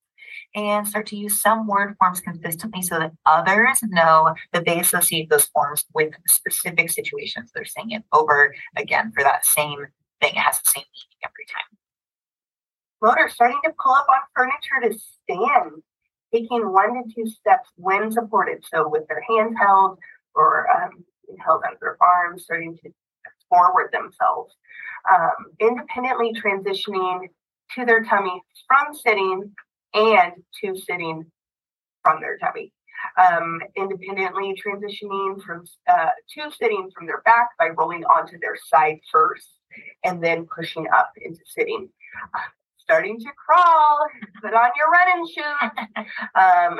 and 0.54 0.86
start 0.86 1.06
to 1.06 1.16
use 1.16 1.40
some 1.40 1.66
word 1.66 1.96
forms 1.98 2.20
consistently 2.20 2.82
so 2.82 2.98
that 2.98 3.12
others 3.26 3.78
know 3.82 4.34
that 4.52 4.64
they 4.64 4.80
associate 4.80 5.30
those 5.30 5.44
forms 5.46 5.84
with 5.94 6.12
specific 6.28 6.90
situations. 6.90 7.50
They're 7.54 7.64
saying 7.64 7.92
it 7.92 8.02
over 8.12 8.54
again 8.76 9.12
for 9.14 9.22
that 9.22 9.44
same 9.44 9.78
thing. 10.20 10.32
It 10.32 10.38
has 10.38 10.56
the 10.56 10.70
same 10.74 10.84
meaning 10.84 11.20
every 11.24 11.46
time. 11.46 11.78
Motor 13.02 13.30
starting 13.32 13.60
to 13.64 13.72
pull 13.82 13.92
up 13.92 14.06
on 14.10 14.20
furniture 14.34 14.92
to 14.92 14.98
stand, 15.22 15.82
taking 16.32 16.72
one 16.72 16.94
to 16.94 17.14
two 17.14 17.30
steps 17.30 17.70
when 17.76 18.10
supported. 18.10 18.64
So 18.72 18.88
with 18.88 19.06
their 19.08 19.22
hands 19.28 19.56
held 19.58 19.98
or 20.34 20.66
um, 20.70 21.04
held 21.38 21.62
under 21.66 21.78
their 21.80 21.96
arms, 22.00 22.44
starting 22.44 22.76
to 22.82 22.90
forward 23.48 23.90
themselves, 23.92 24.54
um, 25.10 25.46
independently 25.60 26.32
transitioning 26.34 27.28
to 27.74 27.84
their 27.84 28.02
tummy 28.02 28.42
from 28.68 28.94
sitting 28.94 29.52
and 29.94 30.32
to 30.62 30.76
sitting 30.76 31.24
from 32.02 32.20
their 32.20 32.38
tummy. 32.38 32.72
Um, 33.18 33.62
independently 33.76 34.54
transitioning 34.54 35.42
from 35.42 35.64
uh, 35.88 36.10
to 36.34 36.50
sitting 36.50 36.90
from 36.94 37.06
their 37.06 37.22
back 37.22 37.48
by 37.58 37.68
rolling 37.68 38.04
onto 38.04 38.38
their 38.38 38.56
side 38.68 39.00
first 39.10 39.48
and 40.04 40.22
then 40.22 40.46
pushing 40.54 40.86
up 40.94 41.10
into 41.22 41.40
sitting. 41.46 41.88
starting 42.76 43.20
to 43.20 43.28
crawl, 43.36 44.04
put 44.42 44.52
on 44.52 44.70
your 44.76 44.90
running 44.90 45.26
shoes. 45.26 46.06
Um, 46.34 46.78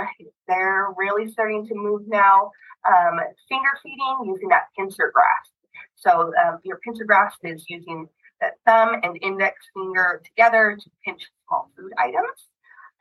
they're 0.48 0.88
really 0.96 1.30
starting 1.30 1.66
to 1.68 1.74
move 1.74 2.02
now. 2.08 2.50
Um, 2.86 3.20
finger 3.48 3.68
feeding 3.82 4.24
using 4.24 4.48
that 4.48 4.68
pincer 4.76 5.12
grasp. 5.14 5.52
So 5.94 6.32
um, 6.42 6.58
your 6.64 6.78
pincer 6.78 7.04
grasp 7.04 7.38
is 7.44 7.64
using 7.68 8.08
that 8.40 8.54
thumb 8.66 8.96
and 9.02 9.18
index 9.22 9.56
finger 9.74 10.20
together 10.24 10.76
to 10.80 10.90
pinch 11.04 11.28
small 11.46 11.70
food 11.76 11.92
items. 11.98 12.49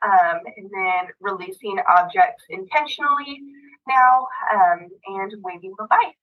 Um, 0.02 0.40
and 0.56 0.70
then 0.72 1.12
releasing 1.20 1.78
objects 1.90 2.46
intentionally 2.50 3.42
now 3.88 4.28
um, 4.54 4.88
and 5.08 5.34
waving 5.44 5.74
goodbye. 5.78 6.14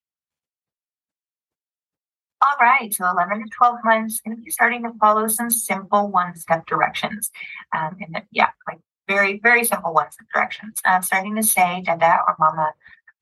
All 2.42 2.56
right, 2.60 2.92
so 2.92 3.08
11 3.10 3.44
to 3.44 3.50
12 3.50 3.78
months, 3.84 4.20
going 4.20 4.36
to 4.36 4.42
be 4.42 4.50
starting 4.50 4.82
to 4.84 4.92
follow 5.00 5.26
some 5.26 5.50
simple 5.50 6.08
one-step 6.08 6.66
directions. 6.66 7.30
Um, 7.76 7.96
and 8.00 8.22
yeah, 8.30 8.50
like 8.68 8.78
very, 9.08 9.40
very 9.40 9.64
simple 9.64 9.92
one-step 9.94 10.26
directions. 10.34 10.80
I'm 10.84 11.02
starting 11.02 11.34
to 11.36 11.42
say 11.42 11.82
dada 11.84 12.18
or 12.26 12.36
mama 12.38 12.72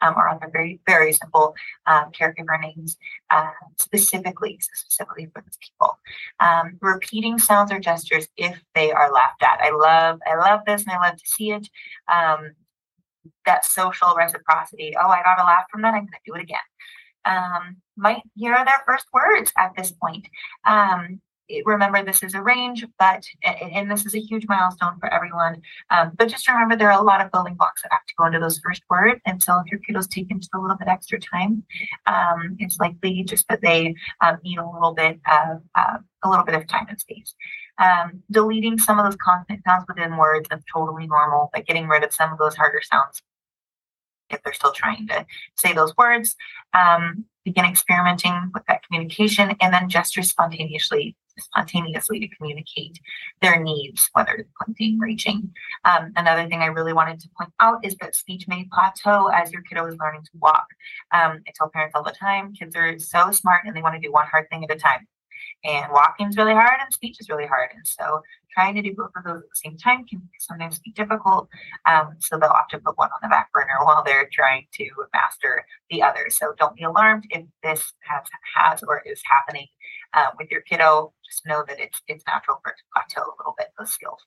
um, 0.05 0.15
or 0.17 0.29
other 0.29 0.49
very, 0.53 0.81
very 0.87 1.13
simple 1.13 1.55
um, 1.87 2.11
caregiver 2.13 2.61
names 2.61 2.97
uh, 3.31 3.51
specifically, 3.79 4.59
specifically 4.61 5.29
for 5.33 5.43
these 5.43 5.59
people. 5.61 5.99
Um, 6.41 6.79
repeating 6.81 7.39
sounds 7.39 7.73
or 7.73 7.81
gestures 7.81 8.29
if 8.37 8.63
they 8.75 8.93
are 8.93 9.11
laughed 9.11 9.43
at. 9.43 9.61
I 9.61 9.71
love, 9.71 10.21
I 10.27 10.37
love 10.37 10.61
this 10.67 10.83
and 10.83 10.93
I 10.93 11.09
love 11.09 11.17
to 11.17 11.27
see 11.27 11.51
it. 11.51 11.69
Um, 12.13 12.53
that 13.47 13.65
social 13.65 14.15
reciprocity. 14.17 14.95
Oh, 15.01 15.09
I 15.09 15.23
got 15.23 15.41
a 15.41 15.45
laugh 15.45 15.65
from 15.71 15.83
that. 15.83 15.95
I'm 15.95 16.01
going 16.01 16.09
to 16.09 16.19
do 16.27 16.35
it 16.35 16.43
again. 16.43 16.59
Um, 17.25 17.77
might 17.97 18.23
hear 18.35 18.53
their 18.65 18.83
first 18.87 19.07
words 19.13 19.51
at 19.57 19.75
this 19.77 19.93
point. 19.93 20.29
Remember 21.65 22.03
this 22.03 22.23
is 22.23 22.35
a 22.35 22.41
range, 22.41 22.85
but 22.99 23.25
and 23.43 23.91
this 23.91 24.07
is 24.07 24.15
a 24.15 24.21
huge 24.21 24.47
milestone 24.49 24.99
for 24.99 25.13
everyone. 25.13 25.61
Um, 25.91 26.13
but 26.17 26.29
just 26.29 26.49
remember 26.49 26.75
there 26.75 26.91
are 26.91 26.99
a 26.99 27.05
lot 27.05 27.21
of 27.21 27.31
building 27.31 27.55
blocks 27.55 27.83
that 27.83 27.93
have 27.93 28.07
to 28.07 28.15
go 28.19 28.27
into 28.27 28.39
those 28.39 28.59
first 28.59 28.83
words. 28.89 29.21
And 29.27 29.43
so 29.43 29.61
if 29.65 29.71
your 29.71 29.81
kiddos 29.81 30.09
taking 30.09 30.41
just 30.41 30.55
a 30.55 30.61
little 30.61 30.77
bit 30.77 30.89
extra 30.89 31.21
time, 31.21 31.63
um, 32.07 32.57
it's 32.59 32.79
likely 32.79 33.25
just 33.25 33.47
that 33.49 33.61
they 33.61 33.95
um, 34.23 34.39
need 34.43 34.59
a 34.59 34.67
little 34.67 34.95
bit 34.95 35.21
of 35.31 35.63
uh, 35.75 35.99
a 36.23 36.29
little 36.31 36.45
bit 36.45 36.55
of 36.55 36.67
time 36.67 36.87
and 36.89 36.99
space. 36.99 37.35
Um, 37.79 38.23
deleting 38.31 38.79
some 38.79 38.99
of 38.99 39.05
those 39.05 39.17
consonant 39.17 39.65
sounds 39.65 39.85
within 39.89 40.17
words 40.17 40.49
is 40.51 40.63
totally 40.73 41.07
normal, 41.07 41.51
but 41.53 41.67
getting 41.67 41.89
rid 41.89 42.05
of 42.05 42.15
some 42.15 42.33
of 42.33 42.39
those 42.39 42.55
harder 42.55 42.81
sounds 42.83 43.23
if 44.31 44.43
they're 44.43 44.55
still 44.55 44.73
trying 44.73 45.07
to 45.09 45.27
say 45.57 45.73
those 45.73 45.95
words. 45.97 46.37
Um, 46.73 47.27
begin 47.45 47.67
experimenting 47.67 48.51
with 48.55 48.63
that 48.67 48.83
communication 48.87 49.55
and 49.61 49.75
then 49.75 49.89
gesture 49.89 50.23
spontaneously 50.23 51.15
spontaneously 51.39 52.21
to 52.21 52.29
communicate 52.37 52.99
their 53.43 53.63
needs, 53.63 54.09
whether 54.13 54.33
it's 54.33 54.51
pointing, 54.65 54.99
reaching. 54.99 55.53
Um, 55.85 56.13
another 56.17 56.49
thing 56.49 56.63
I 56.63 56.67
really 56.67 56.93
wanted 56.93 57.21
to 57.21 57.29
point 57.37 57.53
out 57.61 57.85
is 57.85 57.97
that 57.97 58.15
speech 58.15 58.47
may 58.49 58.69
plateau 58.73 59.29
as 59.29 59.53
your 59.53 59.63
kiddo 59.63 59.87
is 59.87 59.97
learning 59.99 60.23
to 60.23 60.31
walk. 60.41 60.67
Um, 61.13 61.43
I 61.47 61.53
tell 61.55 61.71
parents 61.71 61.95
all 61.95 62.03
the 62.03 62.13
time, 62.13 62.53
kids 62.53 62.77
are 62.77 62.99
so 62.99 63.31
smart 63.31 63.65
and 63.65 63.77
they 63.77 63.83
want 63.83 63.95
to 63.95 64.01
do 64.01 64.13
one 64.13 64.27
hard 64.27 64.49
thing 64.51 64.65
at 64.65 64.71
a 64.71 64.79
time. 64.79 65.07
And 65.65 65.93
walking 65.93 66.29
is 66.29 66.37
really 66.37 66.53
hard 66.53 66.81
and 66.81 66.93
speech 66.93 67.17
is 67.21 67.29
really 67.29 67.47
hard. 67.47 67.71
And 67.75 67.87
so 67.87 68.23
trying 68.53 68.75
to 68.77 68.83
do 68.83 68.95
both 68.95 69.11
of 69.17 69.25
those 69.25 69.43
at 69.43 69.49
the 69.49 69.71
same 69.71 69.77
time 69.77 70.07
can 70.07 70.23
sometimes 70.39 70.79
be 70.79 70.93
difficult. 70.93 71.49
Um, 71.87 72.17
so 72.21 72.39
they'll 72.39 72.51
often 72.51 72.81
put 72.81 72.99
one 72.99 73.11
on 73.11 73.19
the 73.23 73.29
back 73.29 73.51
burner 73.53 73.79
while 73.83 74.03
they're 74.05 74.29
trying 74.33 74.67
to 74.75 74.89
master 75.13 75.65
the 75.91 76.03
other. 76.03 76.27
So 76.31 76.55
don't 76.59 76.77
be 76.77 76.85
alarmed 76.85 77.25
if 77.31 77.45
this 77.63 77.93
has, 78.03 78.23
has 78.55 78.83
or 78.87 79.03
is 79.07 79.21
happening 79.25 79.67
uh, 80.15 80.29
with 80.39 80.51
your 80.51 80.63
kiddo. 80.63 81.13
Just 81.25 81.47
know 81.47 81.65
that 81.67 81.81
it's 81.81 82.01
it's 82.09 82.25
natural 82.27 82.61
for 82.63 82.73
it 82.73 82.77
to 82.79 82.85
plateau 82.95 83.29
a 83.29 83.37
little 83.39 83.55
bit 83.59 83.69
those 83.79 83.91
skills. 83.91 84.21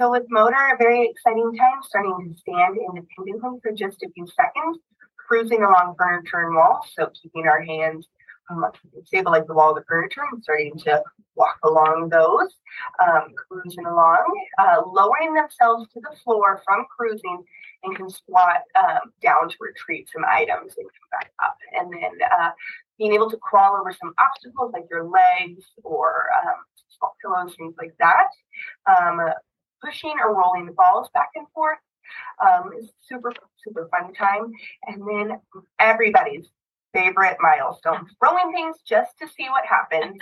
So 0.00 0.10
with 0.10 0.24
motor, 0.30 0.56
a 0.74 0.76
very 0.76 1.08
exciting 1.08 1.54
time, 1.56 1.80
starting 1.82 2.34
to 2.34 2.38
stand 2.40 2.76
independently 2.76 3.60
for 3.62 3.72
just 3.72 4.02
a 4.02 4.10
few 4.14 4.26
seconds, 4.26 4.78
cruising 5.16 5.62
along 5.62 5.94
furniture 5.96 6.46
and 6.46 6.56
walls. 6.56 6.86
So 6.94 7.10
keeping 7.22 7.46
our 7.46 7.62
hands 7.62 8.08
um, 8.52 8.70
stable 9.04 9.32
like 9.32 9.46
the 9.46 9.54
wall 9.54 9.70
of 9.70 9.76
the 9.76 9.84
furniture 9.88 10.22
and 10.32 10.42
starting 10.42 10.76
to 10.78 11.02
walk 11.34 11.58
along 11.64 12.08
those, 12.10 12.54
um, 13.02 13.32
cruising 13.48 13.86
along, 13.86 14.26
uh, 14.58 14.82
lowering 14.86 15.34
themselves 15.34 15.88
to 15.92 16.00
the 16.00 16.16
floor 16.22 16.62
from 16.64 16.86
cruising 16.94 17.42
and 17.84 17.96
can 17.96 18.10
squat 18.10 18.60
um, 18.78 19.12
down 19.22 19.48
to 19.48 19.56
retrieve 19.60 20.06
some 20.12 20.24
items 20.28 20.74
and 20.76 20.86
come 20.86 21.08
back 21.10 21.32
up. 21.42 21.56
And 21.72 21.92
then 21.92 22.28
uh, 22.40 22.50
being 22.98 23.12
able 23.14 23.30
to 23.30 23.36
crawl 23.38 23.76
over 23.78 23.92
some 23.92 24.14
obstacles 24.18 24.72
like 24.72 24.84
your 24.90 25.04
legs 25.04 25.64
or 25.82 26.26
um, 26.44 26.60
small 26.96 27.16
pillows, 27.22 27.54
things 27.56 27.74
like 27.78 27.94
that. 27.98 28.28
Um, 28.86 29.20
pushing 29.82 30.14
or 30.22 30.38
rolling 30.38 30.66
the 30.66 30.72
balls 30.72 31.08
back 31.12 31.30
and 31.34 31.46
forth 31.54 31.78
um, 32.40 32.70
is 32.78 32.90
super, 33.08 33.32
super 33.64 33.88
fun 33.90 34.12
time. 34.14 34.52
And 34.86 35.02
then 35.06 35.40
everybody's 35.80 36.46
favorite 36.92 37.36
milestone. 37.40 38.06
Throwing 38.18 38.52
things 38.52 38.76
just 38.86 39.18
to 39.18 39.28
see 39.28 39.48
what 39.48 39.64
happens. 39.66 40.18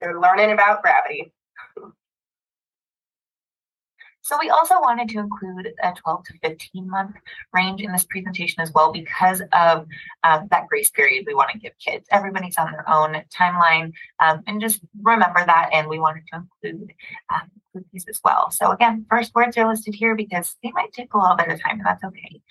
They're 0.00 0.20
learning 0.20 0.52
about 0.52 0.82
gravity. 0.82 1.32
So 4.28 4.36
we 4.38 4.50
also 4.50 4.74
wanted 4.78 5.08
to 5.10 5.20
include 5.20 5.72
a 5.82 5.94
12 5.94 6.24
to 6.24 6.32
15 6.42 6.86
month 6.86 7.16
range 7.54 7.80
in 7.80 7.90
this 7.92 8.04
presentation 8.04 8.60
as 8.60 8.70
well 8.74 8.92
because 8.92 9.40
of 9.54 9.86
um, 10.22 10.48
that 10.50 10.68
grace 10.68 10.90
period 10.90 11.24
we 11.26 11.32
want 11.32 11.48
to 11.52 11.58
give 11.58 11.72
kids. 11.82 12.06
Everybody's 12.10 12.58
on 12.58 12.70
their 12.70 12.86
own 12.90 13.22
timeline 13.34 13.94
um, 14.20 14.42
and 14.46 14.60
just 14.60 14.80
remember 15.02 15.42
that 15.46 15.70
and 15.72 15.88
we 15.88 15.98
wanted 15.98 16.24
to 16.30 16.44
include, 16.62 16.92
um, 17.32 17.50
these 17.90 18.04
as 18.06 18.20
well. 18.22 18.50
So 18.50 18.70
again, 18.70 19.06
first 19.08 19.34
words 19.34 19.56
are 19.56 19.66
listed 19.66 19.94
here 19.94 20.14
because 20.14 20.56
they 20.62 20.72
might 20.72 20.92
take 20.92 21.14
a 21.14 21.18
little 21.18 21.36
bit 21.36 21.48
of 21.48 21.62
time 21.62 21.78
and 21.78 21.86
that's 21.86 22.04
okay. 22.04 22.42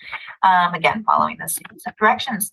Um, 0.42 0.74
again, 0.74 1.04
following 1.04 1.36
the 1.38 1.48
sequence 1.48 1.84
of 1.86 1.96
directions. 1.96 2.52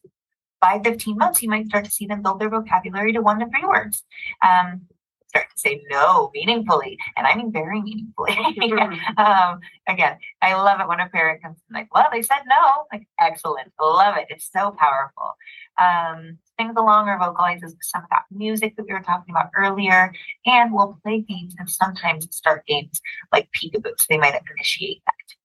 By 0.62 0.80
15 0.84 1.18
months, 1.18 1.44
you 1.44 1.50
might 1.50 1.68
start 1.68 1.86
to 1.86 1.92
see 1.92 2.08
them 2.08 2.22
build 2.22 2.40
their 2.40 2.50
vocabulary 2.50 3.14
to 3.14 3.22
one 3.22 3.40
to 3.40 3.46
three 3.48 3.66
words. 3.66 4.04
Um, 4.42 4.88
start 5.36 5.50
to 5.50 5.60
say 5.60 5.84
no 5.90 6.32
meaningfully, 6.34 6.98
and 7.18 7.28
I 7.28 7.36
mean 7.36 7.52
very 7.52 7.82
meaningfully. 7.82 8.36
um, 9.18 9.60
again, 9.88 10.18
I 10.42 10.54
love 10.56 10.80
it 10.80 10.88
when 10.88 11.00
a 11.00 11.10
parent 11.10 11.42
comes 11.42 11.60
and 11.68 11.76
like, 11.76 11.94
well, 11.94 12.08
they 12.12 12.22
said 12.22 12.40
no. 12.48 12.86
Like, 12.92 13.08
excellent, 13.20 13.72
love 13.80 14.18
it. 14.18 14.28
It's 14.30 14.50
so 14.52 14.72
powerful. 14.78 15.34
Um, 15.80 16.38
sings 16.58 16.76
along 16.78 17.10
or 17.10 17.20
vocalizes 17.20 17.76
some 17.82 18.04
of 18.04 18.10
that 18.10 18.24
music 18.32 18.76
that 18.78 18.86
we 18.88 18.94
were 18.94 19.02
talking 19.02 19.34
about 19.34 19.52
earlier, 19.58 20.14
and 20.46 20.74
we'll 20.74 20.98
play 21.04 21.22
games 21.22 21.54
and 21.60 21.70
sometimes 21.70 22.34
start 22.34 22.66
games 22.66 23.02
like 23.32 23.50
peekaboo. 23.52 23.94
They 24.10 24.18
might 24.18 24.40
initiate 24.58 25.02
that. 25.06 25.36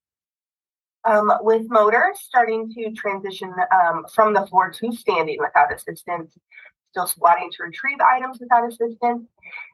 Um, 1.04 1.32
with 1.40 1.62
motor 1.70 2.12
starting 2.14 2.70
to 2.74 2.92
transition 2.92 3.54
um, 3.72 4.04
from 4.12 4.34
the 4.34 4.46
floor 4.46 4.70
to 4.70 4.92
standing 4.92 5.38
without 5.40 5.72
assistance, 5.72 6.36
still 6.90 7.06
squatting 7.06 7.50
to 7.52 7.62
retrieve 7.62 7.98
items 8.00 8.38
without 8.38 8.68
assistance, 8.68 9.26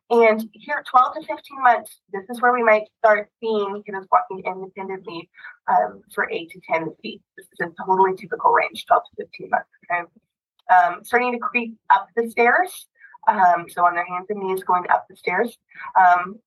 and 0.08 0.48
here, 0.52 0.84
12 0.88 1.14
to 1.14 1.20
15 1.20 1.36
months, 1.62 2.00
this 2.12 2.22
is 2.30 2.40
where 2.40 2.52
we 2.52 2.62
might 2.62 2.84
start 2.98 3.28
seeing 3.40 3.82
kiddos 3.82 4.06
walking 4.12 4.44
independently 4.46 5.28
um, 5.68 6.00
for 6.14 6.30
8 6.30 6.48
to 6.50 6.60
10 6.60 6.94
feet. 7.02 7.22
This 7.36 7.46
is 7.46 7.66
a 7.66 7.84
totally 7.84 8.14
typical 8.16 8.52
range, 8.52 8.86
12 8.86 9.02
to 9.02 9.24
15 9.24 9.50
months. 9.50 9.68
Okay? 9.90 10.04
Um, 10.72 11.04
starting 11.04 11.32
to 11.32 11.38
creep 11.38 11.76
up 11.90 12.08
the 12.14 12.30
stairs. 12.30 12.86
Um, 13.28 13.66
so 13.68 13.84
on 13.84 13.94
their 13.94 14.06
hands 14.06 14.26
and 14.28 14.40
knees 14.40 14.62
going 14.62 14.84
up 14.90 15.06
the 15.10 15.16
stairs. 15.16 15.58
Um, 15.98 16.38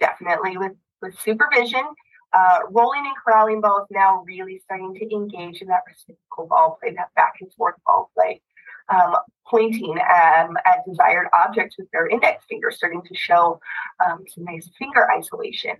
definitely 0.00 0.58
with, 0.58 0.72
with 1.00 1.18
supervision. 1.20 1.84
Uh, 2.32 2.60
rolling 2.70 3.06
and 3.06 3.16
corralling 3.24 3.60
balls 3.60 3.88
now 3.90 4.22
really 4.26 4.60
starting 4.64 4.94
to 4.94 5.14
engage 5.14 5.62
in 5.62 5.68
that 5.68 5.82
reciprocal 5.86 6.46
ball 6.46 6.78
play, 6.80 6.92
that 6.94 7.14
back 7.14 7.34
and 7.40 7.52
forth 7.54 7.74
ball 7.86 8.10
play 8.14 8.40
um, 8.88 9.16
pointing 9.46 9.98
um, 9.98 10.56
at 10.64 10.84
desired 10.86 11.28
objects 11.32 11.76
with 11.78 11.90
their 11.90 12.06
index 12.06 12.44
finger, 12.48 12.70
starting 12.70 13.02
to 13.02 13.14
show 13.14 13.60
um, 14.04 14.24
some 14.28 14.44
nice 14.44 14.68
finger 14.78 15.06
isolation. 15.10 15.76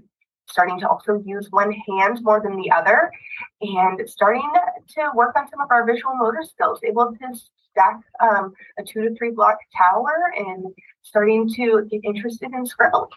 Starting 0.50 0.80
to 0.80 0.88
also 0.88 1.22
use 1.26 1.46
one 1.50 1.72
hand 1.72 2.20
more 2.22 2.40
than 2.42 2.56
the 2.56 2.70
other, 2.70 3.12
and 3.60 4.08
starting 4.08 4.50
to 4.88 5.10
work 5.14 5.36
on 5.36 5.46
some 5.50 5.60
of 5.60 5.70
our 5.70 5.84
visual 5.84 6.14
motor 6.14 6.42
skills, 6.42 6.80
able 6.84 7.12
to 7.12 7.38
stack 7.70 8.00
um, 8.20 8.54
a 8.78 8.82
two 8.82 9.02
to 9.02 9.14
three 9.14 9.30
block 9.30 9.58
tower 9.76 10.32
and 10.34 10.64
starting 11.02 11.52
to 11.52 11.86
get 11.90 12.00
interested 12.02 12.50
in 12.54 12.64
scribbling. 12.64 13.10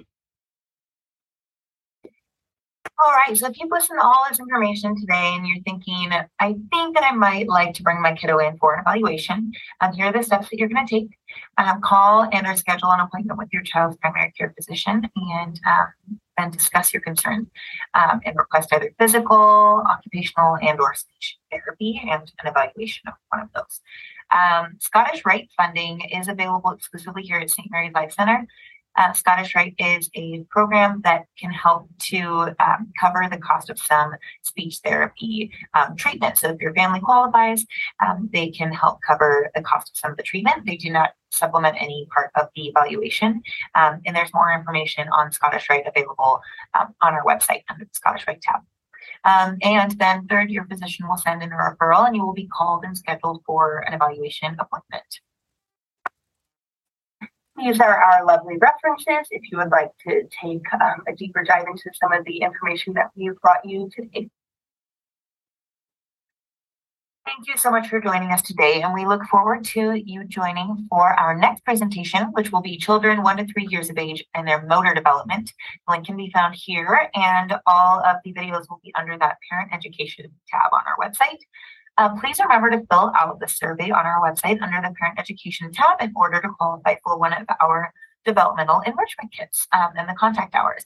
All 3.03 3.13
right. 3.13 3.35
So 3.35 3.47
if 3.47 3.59
you've 3.59 3.71
listened 3.71 3.99
to 3.99 4.05
all 4.05 4.25
this 4.29 4.39
information 4.39 4.95
today 4.95 5.33
and 5.35 5.47
you're 5.47 5.63
thinking, 5.63 6.11
I 6.39 6.55
think 6.71 6.93
that 6.93 7.03
I 7.03 7.13
might 7.13 7.47
like 7.47 7.73
to 7.75 7.83
bring 7.83 7.99
my 7.99 8.13
kiddo 8.13 8.37
in 8.37 8.57
for 8.57 8.75
an 8.75 8.81
evaluation, 8.81 9.51
um, 9.79 9.93
here 9.93 10.05
are 10.05 10.13
the 10.13 10.21
steps 10.21 10.49
that 10.49 10.59
you're 10.59 10.67
going 10.67 10.85
to 10.85 10.99
take. 10.99 11.09
Um, 11.57 11.81
call 11.81 12.29
and 12.31 12.45
or 12.45 12.55
schedule 12.55 12.91
an 12.91 12.99
appointment 12.99 13.39
with 13.39 13.47
your 13.51 13.63
child's 13.63 13.97
primary 13.97 14.31
care 14.33 14.53
physician 14.55 15.09
and 15.15 15.59
um, 15.65 16.19
then 16.37 16.51
discuss 16.51 16.93
your 16.93 17.01
concerns 17.01 17.47
um, 17.93 18.19
and 18.25 18.35
request 18.37 18.71
either 18.73 18.93
physical, 18.99 19.83
occupational, 19.89 20.57
and 20.61 20.79
or 20.79 20.93
speech 20.93 21.37
therapy 21.49 22.01
and 22.03 22.31
an 22.43 22.47
evaluation 22.47 23.07
of 23.07 23.13
one 23.29 23.41
of 23.41 23.49
those. 23.55 23.79
Um, 24.31 24.75
Scottish 24.79 25.23
Rite 25.25 25.49
funding 25.57 26.01
is 26.01 26.27
available 26.27 26.71
exclusively 26.71 27.23
here 27.23 27.39
at 27.39 27.49
St. 27.49 27.67
Mary's 27.71 27.93
Life 27.93 28.13
Center. 28.13 28.47
Uh, 28.97 29.13
Scottish 29.13 29.55
Rite 29.55 29.75
is 29.77 30.09
a 30.15 30.43
program 30.49 31.01
that 31.03 31.25
can 31.39 31.51
help 31.51 31.87
to 31.99 32.53
um, 32.59 32.91
cover 32.99 33.27
the 33.29 33.37
cost 33.37 33.69
of 33.69 33.79
some 33.79 34.13
speech 34.43 34.79
therapy 34.83 35.51
um, 35.73 35.95
treatment. 35.95 36.37
So 36.37 36.49
if 36.49 36.61
your 36.61 36.73
family 36.73 36.99
qualifies, 36.99 37.65
um, 38.05 38.29
they 38.33 38.49
can 38.49 38.71
help 38.71 38.99
cover 39.01 39.49
the 39.55 39.61
cost 39.61 39.89
of 39.89 39.97
some 39.97 40.11
of 40.11 40.17
the 40.17 40.23
treatment. 40.23 40.65
They 40.65 40.77
do 40.77 40.89
not 40.89 41.11
supplement 41.31 41.77
any 41.79 42.07
part 42.13 42.31
of 42.35 42.49
the 42.55 42.67
evaluation. 42.67 43.41
Um, 43.75 44.01
and 44.05 44.15
there's 44.15 44.33
more 44.33 44.51
information 44.51 45.07
on 45.09 45.31
Scottish 45.31 45.69
Rite 45.69 45.87
available 45.87 46.41
um, 46.77 46.93
on 47.01 47.13
our 47.13 47.23
website 47.23 47.63
under 47.69 47.85
the 47.85 47.91
Scottish 47.93 48.27
Rite 48.27 48.41
tab. 48.41 48.61
Um, 49.23 49.57
and 49.61 49.91
then 49.99 50.27
third, 50.27 50.49
your 50.49 50.65
physician 50.65 51.07
will 51.07 51.17
send 51.17 51.43
in 51.43 51.51
a 51.51 51.55
referral 51.55 52.05
and 52.05 52.15
you 52.15 52.25
will 52.25 52.33
be 52.33 52.47
called 52.47 52.83
and 52.83 52.97
scheduled 52.97 53.43
for 53.45 53.79
an 53.87 53.93
evaluation 53.93 54.55
appointment. 54.59 55.21
These 57.57 57.79
are 57.79 58.01
our 58.01 58.25
lovely 58.25 58.55
references 58.57 59.27
if 59.29 59.51
you 59.51 59.57
would 59.57 59.71
like 59.71 59.91
to 60.07 60.23
take 60.41 60.73
um, 60.73 61.03
a 61.07 61.15
deeper 61.15 61.43
dive 61.43 61.65
into 61.67 61.89
some 61.99 62.13
of 62.13 62.23
the 62.25 62.37
information 62.37 62.93
that 62.93 63.11
we've 63.15 63.39
brought 63.41 63.65
you 63.65 63.89
today. 63.93 64.29
Thank 67.23 67.47
you 67.47 67.55
so 67.55 67.69
much 67.69 67.87
for 67.87 68.01
joining 68.01 68.31
us 68.31 68.41
today, 68.41 68.81
and 68.81 68.93
we 68.93 69.05
look 69.05 69.23
forward 69.25 69.63
to 69.65 69.93
you 69.93 70.23
joining 70.25 70.87
for 70.89 71.13
our 71.19 71.37
next 71.37 71.63
presentation, 71.63 72.23
which 72.33 72.51
will 72.51 72.61
be 72.61 72.77
children 72.77 73.21
one 73.21 73.37
to 73.37 73.45
three 73.45 73.67
years 73.69 73.89
of 73.89 73.97
age 73.97 74.23
and 74.33 74.47
their 74.47 74.65
motor 74.65 74.93
development. 74.93 75.53
The 75.87 75.93
link 75.93 76.07
can 76.07 76.17
be 76.17 76.31
found 76.33 76.55
here, 76.55 77.09
and 77.13 77.53
all 77.67 77.99
of 78.03 78.17
the 78.25 78.33
videos 78.33 78.65
will 78.69 78.81
be 78.83 78.91
under 78.95 79.17
that 79.19 79.37
parent 79.49 79.71
education 79.71 80.31
tab 80.49 80.71
on 80.73 80.81
our 80.87 80.97
website. 80.97 81.39
Uh, 81.97 82.09
please 82.19 82.39
remember 82.39 82.69
to 82.69 82.85
fill 82.89 83.11
out 83.15 83.39
the 83.39 83.47
survey 83.47 83.91
on 83.91 84.05
our 84.05 84.21
website 84.21 84.61
under 84.61 84.81
the 84.81 84.93
Parent 84.99 85.19
Education 85.19 85.71
tab 85.71 86.01
in 86.01 86.11
order 86.15 86.41
to 86.41 86.49
qualify 86.57 86.95
for 87.03 87.17
one 87.17 87.33
of 87.33 87.45
our 87.61 87.93
developmental 88.25 88.81
enrichment 88.81 89.31
kits 89.31 89.67
um, 89.73 89.91
and 89.97 90.07
the 90.07 90.13
contact 90.13 90.55
hours. 90.55 90.85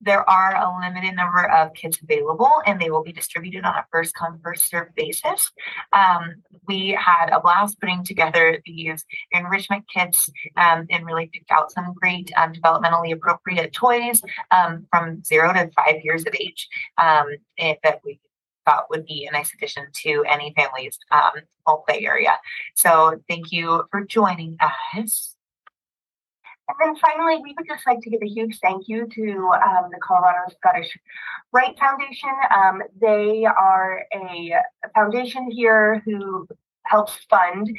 There 0.00 0.28
are 0.28 0.54
a 0.54 0.80
limited 0.80 1.16
number 1.16 1.50
of 1.50 1.72
kits 1.72 1.98
available 2.02 2.50
and 2.66 2.78
they 2.78 2.90
will 2.90 3.02
be 3.02 3.12
distributed 3.12 3.64
on 3.64 3.74
a 3.74 3.86
first 3.90 4.14
come, 4.14 4.38
first 4.42 4.68
served 4.68 4.94
basis. 4.94 5.50
Um, 5.94 6.42
we 6.68 6.90
had 6.90 7.30
a 7.30 7.40
blast 7.40 7.80
putting 7.80 8.04
together 8.04 8.60
these 8.66 9.04
enrichment 9.32 9.84
kits 9.92 10.28
um, 10.58 10.86
and 10.90 11.06
really 11.06 11.30
picked 11.32 11.50
out 11.50 11.72
some 11.72 11.94
great 11.94 12.30
um, 12.36 12.52
developmentally 12.52 13.14
appropriate 13.14 13.72
toys 13.72 14.20
um, 14.50 14.86
from 14.90 15.24
zero 15.24 15.52
to 15.54 15.70
five 15.74 16.02
years 16.02 16.24
of 16.26 16.34
age 16.38 16.68
um, 16.98 17.26
that 17.58 18.00
we 18.04 18.20
thought 18.64 18.90
would 18.90 19.06
be 19.06 19.26
a 19.26 19.32
nice 19.32 19.52
addition 19.54 19.86
to 20.02 20.24
any 20.28 20.52
family's 20.56 20.98
um, 21.10 21.32
all 21.66 21.84
play 21.86 22.04
area. 22.04 22.32
So 22.74 23.20
thank 23.28 23.52
you 23.52 23.84
for 23.90 24.04
joining 24.04 24.56
us. 24.94 25.36
And 26.66 26.76
then 26.80 26.96
finally, 26.96 27.40
we 27.42 27.54
would 27.58 27.66
just 27.66 27.86
like 27.86 28.00
to 28.00 28.10
give 28.10 28.22
a 28.22 28.26
huge 28.26 28.58
thank 28.62 28.88
you 28.88 29.06
to 29.06 29.50
um, 29.62 29.90
the 29.90 29.98
Colorado 30.02 30.50
Scottish 30.56 30.96
Rite 31.52 31.78
Foundation. 31.78 32.30
Um, 32.54 32.82
they 33.00 33.44
are 33.44 34.04
a 34.14 34.54
foundation 34.94 35.50
here 35.50 36.02
who 36.06 36.48
helps 36.86 37.16
fund 37.28 37.70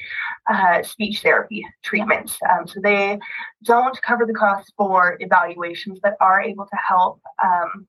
uh, 0.51 0.83
speech 0.83 1.21
therapy 1.21 1.65
treatments. 1.83 2.37
Um, 2.49 2.67
so 2.67 2.79
they 2.81 3.19
don't 3.63 3.99
cover 4.01 4.25
the 4.25 4.33
costs 4.33 4.71
for 4.77 5.17
evaluations, 5.19 5.99
but 6.01 6.15
are 6.19 6.41
able 6.41 6.65
to 6.65 6.77
help 6.87 7.21
um, 7.43 7.87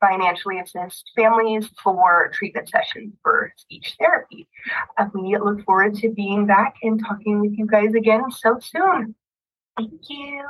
financially 0.00 0.58
assist 0.58 1.10
families 1.14 1.68
for 1.82 2.30
treatment 2.32 2.68
sessions 2.68 3.12
for 3.22 3.52
speech 3.56 3.96
therapy. 3.98 4.48
We 5.14 5.36
look 5.36 5.64
forward 5.64 5.94
to 5.96 6.08
being 6.10 6.46
back 6.46 6.76
and 6.82 6.98
talking 6.98 7.40
with 7.40 7.52
you 7.56 7.66
guys 7.66 7.94
again 7.94 8.30
so 8.30 8.58
soon. 8.60 9.14
Thank 9.76 9.92
you. 10.08 10.48